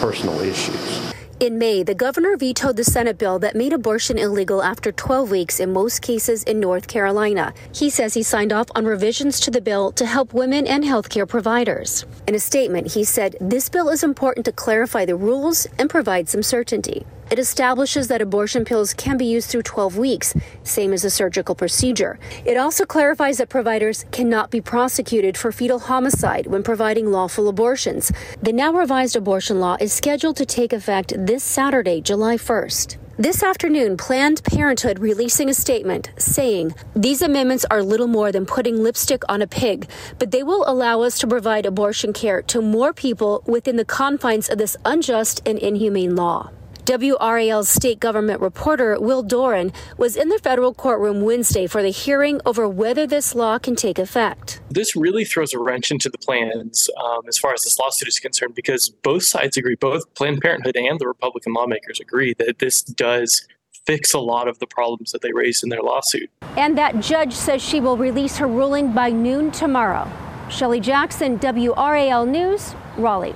personal 0.00 0.40
issues. 0.40 1.12
In 1.38 1.56
May, 1.56 1.84
the 1.84 1.94
governor 1.94 2.36
vetoed 2.36 2.76
the 2.76 2.82
Senate 2.82 3.18
bill 3.18 3.38
that 3.38 3.54
made 3.54 3.72
abortion 3.72 4.18
illegal 4.18 4.64
after 4.64 4.90
12 4.90 5.30
weeks 5.30 5.60
in 5.60 5.72
most 5.72 6.02
cases 6.02 6.42
in 6.42 6.58
North 6.58 6.88
Carolina. 6.88 7.54
He 7.72 7.88
says 7.88 8.14
he 8.14 8.24
signed 8.24 8.52
off 8.52 8.66
on 8.74 8.84
revisions 8.84 9.38
to 9.40 9.52
the 9.52 9.60
bill 9.60 9.92
to 9.92 10.06
help 10.06 10.34
women 10.34 10.66
and 10.66 10.82
healthcare 10.82 11.28
providers. 11.28 12.04
In 12.26 12.34
a 12.34 12.40
statement, 12.40 12.94
he 12.94 13.04
said 13.04 13.36
this 13.40 13.68
bill 13.68 13.88
is 13.88 14.02
important 14.02 14.44
to 14.46 14.52
clarify 14.52 15.04
the 15.04 15.14
rules 15.14 15.68
and 15.78 15.88
provide 15.88 16.28
some 16.28 16.42
certainty. 16.42 17.06
It 17.32 17.38
establishes 17.38 18.08
that 18.08 18.20
abortion 18.20 18.66
pills 18.66 18.92
can 18.92 19.16
be 19.16 19.24
used 19.24 19.48
through 19.48 19.62
12 19.62 19.96
weeks, 19.96 20.34
same 20.64 20.92
as 20.92 21.02
a 21.02 21.08
surgical 21.08 21.54
procedure. 21.54 22.18
It 22.44 22.58
also 22.58 22.84
clarifies 22.84 23.38
that 23.38 23.48
providers 23.48 24.04
cannot 24.12 24.50
be 24.50 24.60
prosecuted 24.60 25.38
for 25.38 25.50
fetal 25.50 25.78
homicide 25.78 26.46
when 26.46 26.62
providing 26.62 27.10
lawful 27.10 27.48
abortions. 27.48 28.12
The 28.42 28.52
now 28.52 28.74
revised 28.74 29.16
abortion 29.16 29.60
law 29.60 29.78
is 29.80 29.94
scheduled 29.94 30.36
to 30.36 30.44
take 30.44 30.74
effect 30.74 31.14
this 31.16 31.42
Saturday, 31.42 32.02
July 32.02 32.36
1st. 32.36 32.98
This 33.16 33.42
afternoon, 33.42 33.96
Planned 33.96 34.44
Parenthood 34.44 34.98
releasing 34.98 35.48
a 35.48 35.54
statement 35.54 36.10
saying 36.18 36.74
these 36.94 37.22
amendments 37.22 37.64
are 37.70 37.82
little 37.82 38.08
more 38.08 38.30
than 38.30 38.44
putting 38.44 38.82
lipstick 38.82 39.22
on 39.30 39.40
a 39.40 39.46
pig, 39.46 39.88
but 40.18 40.32
they 40.32 40.42
will 40.42 40.68
allow 40.68 41.00
us 41.00 41.18
to 41.20 41.26
provide 41.26 41.64
abortion 41.64 42.12
care 42.12 42.42
to 42.42 42.60
more 42.60 42.92
people 42.92 43.42
within 43.46 43.76
the 43.76 43.86
confines 43.86 44.50
of 44.50 44.58
this 44.58 44.76
unjust 44.84 45.40
and 45.46 45.58
inhumane 45.58 46.14
law. 46.14 46.50
WRAL's 46.86 47.68
state 47.68 48.00
government 48.00 48.40
reporter 48.40 48.98
Will 48.98 49.22
Doran 49.22 49.72
was 49.96 50.16
in 50.16 50.28
the 50.30 50.38
federal 50.38 50.74
courtroom 50.74 51.20
Wednesday 51.20 51.68
for 51.68 51.80
the 51.80 51.90
hearing 51.90 52.40
over 52.44 52.68
whether 52.68 53.06
this 53.06 53.36
law 53.36 53.58
can 53.58 53.76
take 53.76 54.00
effect. 54.00 54.60
This 54.68 54.96
really 54.96 55.24
throws 55.24 55.54
a 55.54 55.60
wrench 55.60 55.92
into 55.92 56.08
the 56.08 56.18
plans 56.18 56.90
um, 57.00 57.20
as 57.28 57.38
far 57.38 57.52
as 57.52 57.62
this 57.62 57.78
lawsuit 57.78 58.08
is 58.08 58.18
concerned 58.18 58.56
because 58.56 58.88
both 58.88 59.22
sides 59.22 59.56
agree, 59.56 59.76
both 59.76 60.12
Planned 60.14 60.40
Parenthood 60.40 60.76
and 60.76 60.98
the 60.98 61.06
Republican 61.06 61.52
lawmakers 61.52 62.00
agree 62.00 62.34
that 62.38 62.58
this 62.58 62.82
does 62.82 63.46
fix 63.86 64.12
a 64.12 64.18
lot 64.18 64.48
of 64.48 64.58
the 64.58 64.66
problems 64.66 65.12
that 65.12 65.22
they 65.22 65.32
raised 65.32 65.62
in 65.62 65.68
their 65.68 65.82
lawsuit. 65.82 66.30
And 66.56 66.76
that 66.78 67.00
judge 67.00 67.32
says 67.32 67.62
she 67.62 67.80
will 67.80 67.96
release 67.96 68.36
her 68.38 68.48
ruling 68.48 68.92
by 68.92 69.10
noon 69.10 69.52
tomorrow. 69.52 70.10
Shelley 70.50 70.80
Jackson, 70.80 71.38
WRAL 71.38 72.28
News, 72.28 72.74
Raleigh. 72.96 73.34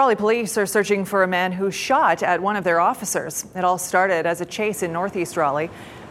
Raleigh 0.00 0.16
police 0.16 0.56
are 0.56 0.64
searching 0.64 1.04
for 1.04 1.22
a 1.22 1.28
man 1.28 1.52
who 1.52 1.70
shot 1.70 2.22
at 2.22 2.40
one 2.40 2.56
of 2.56 2.64
their 2.64 2.80
officers. 2.80 3.44
It 3.54 3.64
all 3.64 3.76
started 3.76 4.24
as 4.24 4.40
a 4.40 4.46
chase 4.46 4.82
in 4.82 4.94
northeast 4.94 5.36
Raleigh. 5.36 5.68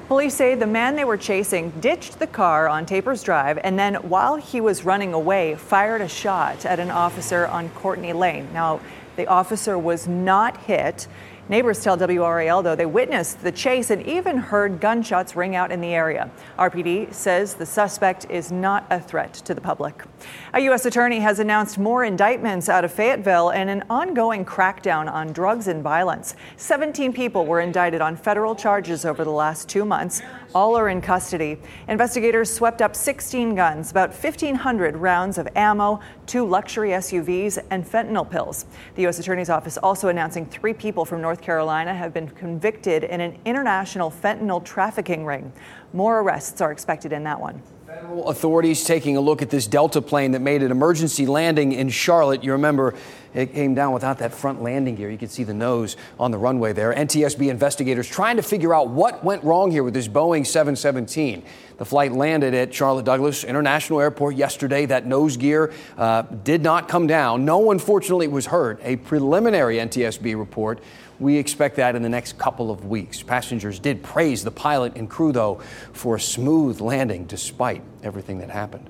Police 0.08 0.36
say 0.36 0.54
the 0.54 0.68
man 0.68 0.96
they 0.96 1.06
were 1.06 1.18
chasing 1.18 1.72
ditched 1.80 2.20
the 2.20 2.28
car 2.28 2.70
on 2.70 2.86
Tapers 2.86 3.24
Drive 3.24 3.58
and 3.64 3.80
then, 3.80 3.96
while 3.96 4.36
he 4.36 4.62
was 4.62 4.86
running 4.86 5.12
away, 5.16 5.56
fired 5.56 6.02
a 6.02 6.08
shot 6.08 6.68
at 6.68 6.80
an 6.80 6.92
officer 6.92 7.48
on 7.48 7.70
Courtney 7.70 8.14
Lane. 8.14 8.48
Now, 8.54 8.80
the 9.16 9.26
officer 9.26 9.76
was 9.76 10.08
not 10.08 10.56
hit. 10.58 11.08
Neighbors 11.50 11.84
tell 11.84 11.98
WRAL, 11.98 12.62
though, 12.62 12.76
they 12.76 12.86
witnessed 12.86 13.42
the 13.42 13.52
chase 13.52 13.90
and 13.90 14.06
even 14.06 14.38
heard 14.38 14.80
gunshots 14.80 15.36
ring 15.36 15.56
out 15.56 15.72
in 15.72 15.82
the 15.82 15.96
area. 15.96 16.30
RPD 16.60 17.12
says 17.12 17.56
the 17.56 17.66
suspect 17.66 18.30
is 18.30 18.52
not 18.52 18.86
a 18.92 19.00
threat 19.00 19.34
to 19.34 19.56
the 19.56 19.60
public. 19.62 20.04
A 20.54 20.60
U.S. 20.62 20.86
attorney 20.86 21.20
has 21.22 21.40
announced 21.40 21.80
more 21.80 22.04
indictments 22.04 22.70
out 22.70 22.86
of 22.86 22.92
Fayetteville 22.92 23.50
and 23.50 23.68
an 23.68 23.84
ongoing 23.90 24.46
crackdown 24.46 25.12
on 25.12 25.34
drugs 25.34 25.68
and 25.68 25.82
violence. 25.82 26.36
17 26.58 27.14
people 27.14 27.48
were 27.48 27.62
indicted 27.62 28.00
on 28.00 28.16
federal 28.16 28.54
charges 28.54 29.04
over 29.04 29.24
the 29.24 29.32
last 29.32 29.68
two 29.68 29.86
months. 29.86 30.22
All 30.56 30.76
are 30.76 30.90
in 30.90 31.00
custody. 31.00 31.60
Investigators 31.88 32.52
swept 32.52 32.82
up 32.82 32.96
16 32.96 33.54
guns, 33.54 33.92
about 33.92 34.10
1,500 34.10 34.98
rounds 34.98 35.38
of 35.38 35.48
ammo, 35.56 36.00
two 36.26 36.44
luxury 36.44 36.90
SUVs, 36.90 37.64
and 37.70 37.86
fentanyl 37.86 38.28
pills. 38.30 38.66
The 38.96 39.04
U.S. 39.04 39.20
Attorney's 39.20 39.52
Office 39.52 39.78
also 39.78 40.08
announcing 40.08 40.48
three 40.48 40.74
people 40.74 41.06
from 41.06 41.22
North 41.22 41.42
Carolina 41.42 41.94
have 41.94 42.16
been 42.16 42.28
convicted 42.30 43.04
in 43.04 43.22
an 43.22 43.38
international 43.46 44.10
fentanyl 44.10 44.64
trafficking 44.64 45.24
ring. 45.24 45.54
More 45.94 46.22
arrests 46.22 46.62
are 46.62 46.72
expected 46.72 47.14
in 47.14 47.24
that 47.26 47.40
one. 47.40 47.62
Federal 47.90 48.30
authorities 48.30 48.84
taking 48.84 49.18
a 49.18 49.20
look 49.20 49.42
at 49.42 49.50
this 49.50 49.66
Delta 49.66 50.00
plane 50.00 50.34
that 50.34 50.42
made 50.42 50.62
an 50.62 50.70
emergency 50.70 51.26
landing 51.26 51.72
in 51.72 51.90
Charlotte. 51.90 52.44
You 52.44 52.52
remember 52.52 52.94
it 53.34 53.52
came 53.52 53.74
down 53.74 53.94
without 53.94 54.20
that 54.20 54.32
front 54.32 54.62
landing 54.62 54.94
gear. 54.94 55.10
You 55.10 55.18
could 55.18 55.32
see 55.32 55.44
the 55.44 55.56
nose 55.56 55.98
on 56.20 56.30
the 56.30 56.38
runway 56.38 56.72
there. 56.72 56.94
NTSB 56.94 57.50
investigators 57.50 58.08
trying 58.08 58.36
to 58.36 58.44
figure 58.44 58.76
out 58.76 58.90
what 58.90 59.24
went 59.24 59.44
wrong 59.44 59.72
here 59.72 59.84
with 59.84 59.96
this 59.96 60.08
Boeing 60.08 60.46
717. 60.46 61.44
The 61.78 61.86
flight 61.86 62.12
landed 62.12 62.54
at 62.54 62.72
Charlotte 62.72 63.06
Douglas 63.06 63.44
International 63.44 64.00
Airport 64.00 64.36
yesterday. 64.36 64.86
That 64.86 65.08
nose 65.08 65.36
gear 65.36 65.74
uh, 65.98 66.22
did 66.22 66.62
not 66.62 66.90
come 66.90 67.08
down. 67.08 67.44
No 67.44 67.58
one, 67.58 67.80
fortunately, 67.80 68.28
was 68.28 68.46
hurt. 68.46 68.80
A 68.84 68.98
preliminary 68.98 69.78
NTSB 69.78 70.38
report 70.38 70.80
we 71.20 71.38
expect 71.38 71.76
that 71.76 71.96
in 71.96 72.02
the 72.02 72.10
next 72.10 72.38
couple 72.38 72.72
of 72.72 72.86
weeks. 72.86 73.22
Passengers 73.22 73.80
did 73.80 74.04
praise 74.04 74.44
the 74.44 74.52
pilot 74.52 74.96
and 74.96 75.10
crew, 75.10 75.32
though, 75.32 75.62
for 75.94 76.16
a 76.16 76.20
smooth 76.20 76.80
landing 76.80 77.26
despite 77.26 77.82
everything 78.04 78.40
that 78.40 78.50
happened. 78.50 78.90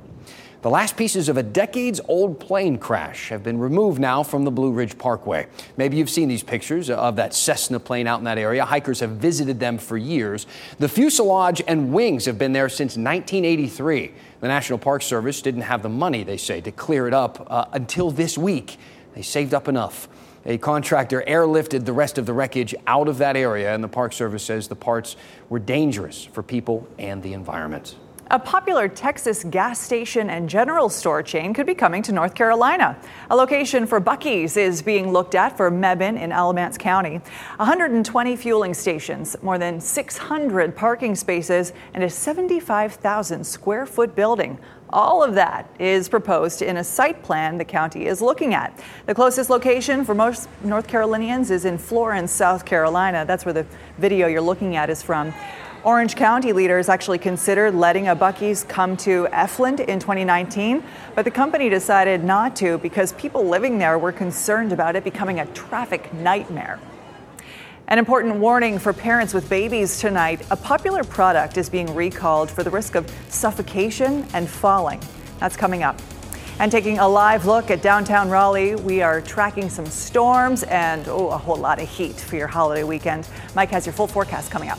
The 0.62 0.70
last 0.70 0.98
pieces 0.98 1.30
of 1.30 1.38
a 1.38 1.44
decades 1.44 2.02
old 2.10 2.38
plane 2.38 2.78
crash 2.78 3.30
have 3.30 3.44
been 3.44 3.60
removed 3.60 3.98
now 3.98 4.24
from 4.24 4.44
the 4.44 4.52
Blue 4.52 4.74
Ridge 4.74 4.98
Parkway. 4.98 5.48
Maybe 5.78 5.96
you've 5.96 6.10
seen 6.10 6.28
these 6.28 6.44
pictures 6.44 6.90
of 6.90 7.16
that 7.16 7.34
Cessna 7.34 7.80
plane 7.80 8.08
out 8.08 8.20
in 8.20 8.26
that 8.26 8.38
area. 8.38 8.66
Hikers 8.66 9.00
have 9.00 9.12
visited 9.12 9.62
them 9.62 9.78
for 9.78 9.98
years. 9.98 10.48
The 10.78 10.90
fuselage 10.90 11.62
and 11.66 11.94
wings 11.94 12.26
have 12.26 12.38
been 12.38 12.52
there 12.52 12.68
since 12.68 12.98
1983. 12.98 14.12
The 14.42 14.48
National 14.50 14.78
Park 14.78 15.02
Service 15.02 15.42
didn't 15.42 15.62
have 15.62 15.82
the 15.82 15.88
money, 15.88 16.26
they 16.26 16.36
say, 16.36 16.60
to 16.60 16.74
clear 16.74 17.08
it 17.08 17.14
up 17.14 17.48
uh, 17.50 17.66
until 17.72 18.12
this 18.12 18.38
week. 18.38 18.76
They 19.14 19.22
saved 19.22 19.54
up 19.54 19.70
enough. 19.70 20.10
A 20.46 20.58
contractor 20.58 21.24
airlifted 21.28 21.86
the 21.86 21.94
rest 21.94 22.18
of 22.18 22.26
the 22.26 22.34
wreckage 22.34 22.74
out 22.88 23.08
of 23.08 23.18
that 23.18 23.36
area, 23.36 23.74
and 23.74 23.84
the 23.84 23.90
Park 23.90 24.14
Service 24.14 24.44
says 24.44 24.68
the 24.68 24.76
parts 24.76 25.16
were 25.50 25.60
dangerous 25.60 26.26
for 26.26 26.42
people 26.42 26.88
and 26.98 27.22
the 27.22 27.34
environment. 27.34 27.96
A 28.32 28.38
popular 28.38 28.88
Texas 28.88 29.44
gas 29.44 29.82
station 29.82 30.30
and 30.30 30.48
general 30.48 30.88
store 30.88 31.24
chain 31.24 31.52
could 31.52 31.66
be 31.66 31.74
coming 31.74 32.04
to 32.04 32.12
North 32.12 32.36
Carolina. 32.36 32.96
A 33.32 33.36
location 33.36 33.88
for 33.88 34.00
Buc-ee's 34.00 34.56
is 34.56 34.84
being 34.84 35.12
looked 35.12 35.34
at 35.34 35.58
for 35.58 35.72
Mebane 35.72 36.22
in 36.22 36.32
Alamance 36.32 36.78
County. 36.78 37.22
120 37.58 38.36
fueling 38.36 38.76
stations, 38.76 39.36
more 39.42 39.58
than 39.58 39.82
600 39.82 40.76
parking 40.76 41.16
spaces, 41.16 41.74
and 41.96 42.04
a 42.04 42.10
75,000 42.10 43.44
square 43.44 43.88
foot 43.88 44.16
building. 44.16 44.60
All 44.92 45.24
of 45.24 45.34
that 45.34 45.68
is 45.80 46.08
proposed 46.08 46.62
in 46.62 46.78
a 46.78 46.84
site 46.84 47.24
plan 47.24 47.58
the 47.58 47.66
county 47.66 48.06
is 48.06 48.22
looking 48.22 48.54
at. 48.54 48.80
The 49.08 49.16
closest 49.16 49.50
location 49.50 50.06
for 50.06 50.14
most 50.14 50.48
North 50.64 50.88
Carolinians 50.88 51.50
is 51.50 51.66
in 51.66 51.80
Florence, 51.80 52.32
South 52.32 52.64
Carolina. 52.64 53.26
That's 53.26 53.44
where 53.44 53.54
the 53.54 53.66
video 53.98 54.28
you're 54.28 54.40
looking 54.40 54.76
at 54.76 54.92
is 54.92 55.02
from. 55.02 55.34
Orange 55.86 56.18
County 56.18 56.52
leaders 56.52 56.90
actually 56.90 57.20
considered 57.20 57.74
letting 57.74 58.10
a 58.10 58.16
Buc-ee's 58.16 58.66
come 58.66 58.98
to 58.98 59.30
Efland 59.32 59.80
in 59.80 59.98
2019, 59.98 60.84
but 61.16 61.24
the 61.24 61.32
company 61.32 61.70
decided 61.70 62.22
not 62.22 62.54
to 62.58 62.78
because 62.80 63.14
people 63.14 63.46
living 63.46 63.78
there 63.78 63.98
were 63.98 64.12
concerned 64.12 64.74
about 64.74 64.98
it 64.98 65.06
becoming 65.06 65.40
a 65.40 65.46
traffic 65.48 66.14
nightmare. 66.14 66.82
An 67.88 67.98
important 67.98 68.36
warning 68.36 68.78
for 68.78 68.92
parents 68.92 69.34
with 69.34 69.50
babies 69.50 70.02
tonight. 70.02 70.46
A 70.52 70.58
popular 70.58 71.06
product 71.06 71.58
is 71.58 71.70
being 71.70 71.96
recalled 71.96 72.52
for 72.52 72.62
the 72.62 72.70
risk 72.70 72.96
of 72.96 73.10
suffocation 73.30 74.28
and 74.34 74.50
falling. 74.50 75.02
That's 75.40 75.56
coming 75.56 75.84
up. 75.84 75.98
And 76.60 76.70
taking 76.70 77.00
a 77.00 77.08
live 77.08 77.46
look 77.46 77.72
at 77.72 77.82
downtown 77.82 78.30
Raleigh, 78.30 78.76
we 78.76 79.02
are 79.02 79.22
tracking 79.22 79.70
some 79.70 79.86
storms 79.86 80.64
and 80.64 81.08
oh, 81.08 81.30
a 81.30 81.38
whole 81.38 81.56
lot 81.56 81.82
of 81.82 81.88
heat 81.88 82.18
for 82.18 82.36
your 82.36 82.48
holiday 82.48 82.84
weekend. 82.84 83.30
Mike 83.56 83.70
has 83.70 83.86
your 83.86 83.94
full 83.94 84.08
forecast 84.08 84.52
coming 84.52 84.68
up. 84.68 84.78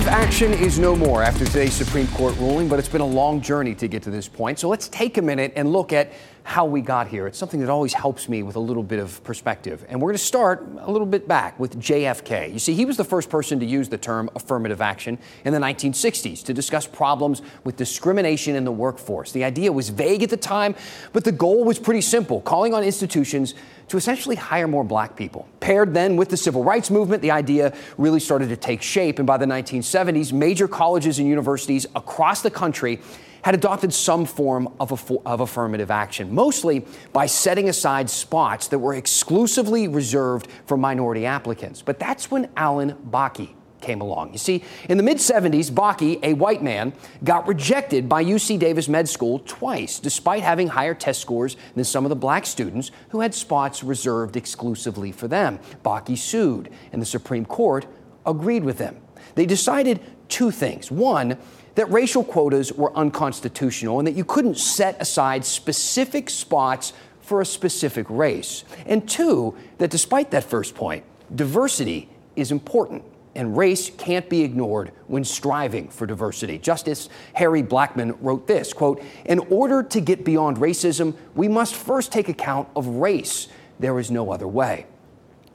Affirmative 0.00 0.26
action 0.26 0.52
is 0.54 0.78
no 0.78 0.96
more 0.96 1.22
after 1.22 1.44
today's 1.44 1.74
Supreme 1.74 2.06
Court 2.08 2.34
ruling, 2.38 2.70
but 2.70 2.78
it's 2.78 2.88
been 2.88 3.02
a 3.02 3.06
long 3.06 3.42
journey 3.42 3.74
to 3.74 3.86
get 3.86 4.02
to 4.04 4.10
this 4.10 4.28
point. 4.28 4.58
So 4.58 4.66
let's 4.66 4.88
take 4.88 5.18
a 5.18 5.22
minute 5.22 5.52
and 5.56 5.74
look 5.74 5.92
at 5.92 6.12
how 6.42 6.64
we 6.64 6.80
got 6.80 7.08
here. 7.08 7.26
It's 7.26 7.38
something 7.38 7.60
that 7.60 7.68
always 7.68 7.92
helps 7.92 8.28
me 8.28 8.42
with 8.42 8.56
a 8.56 8.60
little 8.60 8.82
bit 8.82 8.98
of 8.98 9.22
perspective. 9.24 9.84
And 9.88 10.00
we're 10.00 10.08
going 10.08 10.18
to 10.18 10.24
start 10.24 10.66
a 10.78 10.90
little 10.90 11.06
bit 11.06 11.28
back 11.28 11.58
with 11.60 11.78
JFK. 11.80 12.52
You 12.52 12.58
see, 12.58 12.74
he 12.74 12.84
was 12.84 12.96
the 12.96 13.04
first 13.04 13.30
person 13.30 13.60
to 13.60 13.66
use 13.66 13.88
the 13.88 13.98
term 13.98 14.30
affirmative 14.34 14.80
action 14.80 15.18
in 15.44 15.52
the 15.52 15.58
1960s 15.58 16.42
to 16.44 16.54
discuss 16.54 16.86
problems 16.86 17.42
with 17.64 17.76
discrimination 17.76 18.56
in 18.56 18.64
the 18.64 18.72
workforce. 18.72 19.32
The 19.32 19.44
idea 19.44 19.70
was 19.70 19.90
vague 19.90 20.22
at 20.22 20.30
the 20.30 20.36
time, 20.36 20.74
but 21.12 21.24
the 21.24 21.32
goal 21.32 21.64
was 21.64 21.78
pretty 21.78 22.00
simple 22.00 22.40
calling 22.40 22.74
on 22.74 22.82
institutions 22.82 23.54
to 23.88 23.96
essentially 23.96 24.36
hire 24.36 24.68
more 24.68 24.84
black 24.84 25.16
people. 25.16 25.48
Paired 25.58 25.92
then 25.92 26.16
with 26.16 26.28
the 26.28 26.36
civil 26.36 26.62
rights 26.62 26.90
movement, 26.90 27.22
the 27.22 27.32
idea 27.32 27.74
really 27.98 28.20
started 28.20 28.48
to 28.48 28.56
take 28.56 28.82
shape. 28.82 29.18
And 29.18 29.26
by 29.26 29.36
the 29.36 29.46
1970s, 29.46 30.32
major 30.32 30.68
colleges 30.68 31.18
and 31.18 31.26
universities 31.26 31.86
across 31.96 32.40
the 32.42 32.52
country 32.52 33.00
had 33.42 33.54
adopted 33.54 33.92
some 33.92 34.24
form 34.24 34.68
of, 34.78 35.10
of, 35.24 35.40
affirmative 35.40 35.90
action, 35.90 36.34
mostly 36.34 36.84
by 37.12 37.26
setting 37.26 37.68
aside 37.68 38.10
spots 38.10 38.68
that 38.68 38.78
were 38.78 38.94
exclusively 38.94 39.88
reserved 39.88 40.48
for 40.66 40.76
minority 40.76 41.26
applicants. 41.26 41.82
But 41.82 41.98
that's 41.98 42.30
when 42.30 42.50
Alan 42.56 42.92
Bakke 43.10 43.54
came 43.80 44.00
along. 44.00 44.32
You 44.32 44.38
see, 44.38 44.62
in 44.88 44.96
the 44.96 45.02
mid 45.02 45.16
70s, 45.18 45.70
Bakke, 45.70 46.22
a 46.22 46.34
white 46.34 46.62
man, 46.62 46.92
got 47.24 47.46
rejected 47.48 48.08
by 48.08 48.24
UC 48.24 48.58
Davis 48.58 48.88
Med 48.88 49.08
School 49.08 49.40
twice, 49.40 49.98
despite 49.98 50.42
having 50.42 50.68
higher 50.68 50.94
test 50.94 51.20
scores 51.20 51.56
than 51.74 51.84
some 51.84 52.04
of 52.04 52.10
the 52.10 52.16
black 52.16 52.46
students 52.46 52.90
who 53.10 53.20
had 53.20 53.34
spots 53.34 53.82
reserved 53.82 54.36
exclusively 54.36 55.12
for 55.12 55.28
them. 55.28 55.58
Bakke 55.84 56.16
sued, 56.16 56.70
and 56.92 57.00
the 57.00 57.06
Supreme 57.06 57.44
Court 57.44 57.86
agreed 58.26 58.64
with 58.64 58.78
them. 58.78 59.00
They 59.34 59.46
decided 59.46 60.00
two 60.28 60.50
things. 60.50 60.90
One, 60.90 61.38
that 61.80 61.90
racial 61.90 62.22
quotas 62.22 62.74
were 62.74 62.94
unconstitutional 62.94 64.00
and 64.00 64.06
that 64.06 64.12
you 64.12 64.22
couldn't 64.22 64.58
set 64.58 65.00
aside 65.00 65.46
specific 65.46 66.28
spots 66.28 66.92
for 67.22 67.40
a 67.40 67.46
specific 67.46 68.04
race. 68.10 68.64
And 68.84 69.08
two, 69.08 69.56
that 69.78 69.88
despite 69.88 70.30
that 70.32 70.44
first 70.44 70.74
point, 70.74 71.04
diversity 71.34 72.10
is 72.36 72.52
important 72.52 73.02
and 73.34 73.56
race 73.56 73.90
can't 73.96 74.28
be 74.28 74.42
ignored 74.42 74.92
when 75.06 75.24
striving 75.24 75.88
for 75.88 76.06
diversity. 76.06 76.58
Justice 76.58 77.08
Harry 77.32 77.62
Blackmun 77.62 78.18
wrote 78.20 78.46
this, 78.46 78.74
quote, 78.74 79.02
"In 79.24 79.38
order 79.48 79.82
to 79.82 80.02
get 80.02 80.22
beyond 80.22 80.58
racism, 80.58 81.14
we 81.34 81.48
must 81.48 81.74
first 81.74 82.12
take 82.12 82.28
account 82.28 82.68
of 82.76 82.86
race. 82.86 83.48
There 83.78 83.98
is 83.98 84.10
no 84.10 84.32
other 84.32 84.48
way." 84.48 84.84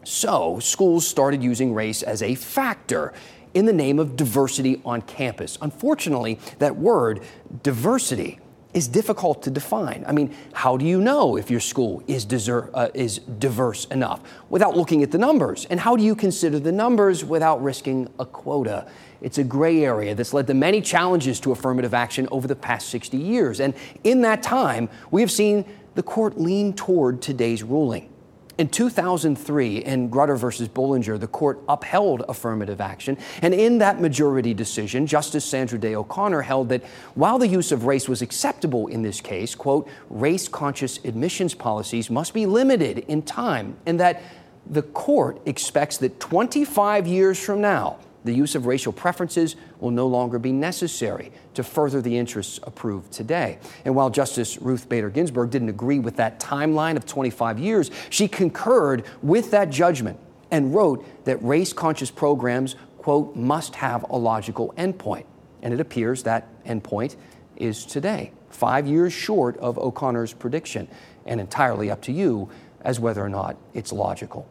So, 0.03 0.57
schools 0.59 1.07
started 1.07 1.43
using 1.43 1.75
race 1.75 2.01
as 2.01 2.23
a 2.23 2.33
factor 2.33 3.13
in 3.55 3.65
the 3.65 3.73
name 3.73 3.97
of 3.97 4.15
diversity 4.15 4.81
on 4.85 5.01
campus. 5.01 5.57
Unfortunately, 5.61 6.37
that 6.59 6.75
word, 6.75 7.21
diversity, 7.63 8.39
is 8.75 8.89
difficult 8.89 9.41
to 9.41 9.49
define. 9.49 10.03
I 10.05 10.11
mean, 10.11 10.35
how 10.51 10.75
do 10.75 10.83
you 10.83 10.99
know 10.99 11.37
if 11.37 11.49
your 11.49 11.61
school 11.61 12.03
is, 12.07 12.25
uh, 12.49 12.89
is 12.93 13.19
diverse 13.19 13.85
enough 13.85 14.19
without 14.49 14.75
looking 14.75 15.01
at 15.01 15.11
the 15.11 15.17
numbers? 15.17 15.65
And 15.69 15.79
how 15.79 15.95
do 15.95 16.03
you 16.03 16.13
consider 16.13 16.59
the 16.59 16.73
numbers 16.73 17.23
without 17.23 17.63
risking 17.63 18.09
a 18.19 18.25
quota? 18.25 18.85
It's 19.21 19.37
a 19.37 19.45
gray 19.45 19.85
area 19.85 20.13
that's 20.13 20.33
led 20.33 20.47
to 20.47 20.53
many 20.53 20.81
challenges 20.81 21.39
to 21.39 21.53
affirmative 21.53 21.93
action 21.93 22.27
over 22.31 22.49
the 22.49 22.55
past 22.55 22.89
60 22.89 23.15
years. 23.15 23.61
And 23.61 23.73
in 24.03 24.21
that 24.23 24.43
time, 24.43 24.89
we 25.09 25.21
have 25.21 25.31
seen 25.31 25.63
the 25.95 26.03
court 26.03 26.37
lean 26.37 26.73
toward 26.73 27.21
today's 27.21 27.63
ruling. 27.63 28.11
In 28.57 28.69
2003, 28.69 29.79
in 29.79 30.09
Grutter 30.09 30.37
versus 30.37 30.69
Bollinger, 30.69 31.19
the 31.19 31.27
court 31.27 31.61
upheld 31.67 32.23
affirmative 32.29 32.79
action. 32.79 33.17
And 33.41 33.53
in 33.53 33.79
that 33.79 33.99
majority 33.99 34.53
decision, 34.53 35.05
Justice 35.07 35.43
Sandra 35.43 35.77
Day 35.77 35.93
O'Connor 35.93 36.41
held 36.41 36.69
that 36.69 36.83
while 37.15 37.37
the 37.37 37.49
use 37.49 37.73
of 37.73 37.83
race 37.83 38.07
was 38.07 38.21
acceptable 38.21 38.87
in 38.87 39.01
this 39.01 39.19
case, 39.19 39.55
quote, 39.55 39.89
race 40.09 40.47
conscious 40.47 41.03
admissions 41.03 41.53
policies 41.53 42.09
must 42.09 42.33
be 42.33 42.45
limited 42.45 42.99
in 42.99 43.23
time, 43.23 43.75
and 43.85 43.99
that 43.99 44.21
the 44.65 44.83
court 44.83 45.41
expects 45.45 45.97
that 45.97 46.19
25 46.21 47.07
years 47.07 47.37
from 47.37 47.59
now, 47.59 47.97
the 48.25 48.33
use 48.33 48.55
of 48.55 48.65
racial 48.65 48.91
preferences 48.91 49.55
will 49.79 49.91
no 49.91 50.07
longer 50.07 50.39
be 50.39 50.51
necessary 50.51 51.31
to 51.53 51.63
further 51.63 52.01
the 52.01 52.17
interests 52.17 52.59
approved 52.63 53.11
today. 53.11 53.59
And 53.85 53.95
while 53.95 54.09
Justice 54.09 54.59
Ruth 54.59 54.89
Bader 54.89 55.11
Ginsburg 55.11 55.51
didn't 55.51 55.69
agree 55.69 55.99
with 55.99 56.17
that 56.17 56.39
timeline 56.39 56.97
of 56.97 57.05
25 57.05 57.59
years, 57.59 57.91
she 58.09 58.27
concurred 58.27 59.05
with 59.21 59.51
that 59.51 59.69
judgment 59.69 60.19
and 60.49 60.73
wrote 60.73 61.05
that 61.25 61.41
race 61.43 61.71
conscious 61.71 62.09
programs, 62.09 62.75
quote, 62.97 63.35
must 63.35 63.75
have 63.75 64.03
a 64.09 64.17
logical 64.17 64.73
endpoint. 64.75 65.25
And 65.61 65.73
it 65.73 65.79
appears 65.79 66.23
that 66.23 66.47
endpoint 66.65 67.15
is 67.55 67.85
today, 67.85 68.31
five 68.49 68.87
years 68.87 69.13
short 69.13 69.55
of 69.57 69.77
O'Connor's 69.77 70.33
prediction, 70.33 70.87
and 71.27 71.39
entirely 71.39 71.91
up 71.91 72.01
to 72.03 72.11
you 72.11 72.49
as 72.81 72.99
whether 72.99 73.23
or 73.23 73.29
not 73.29 73.55
it's 73.73 73.91
logical. 73.93 74.47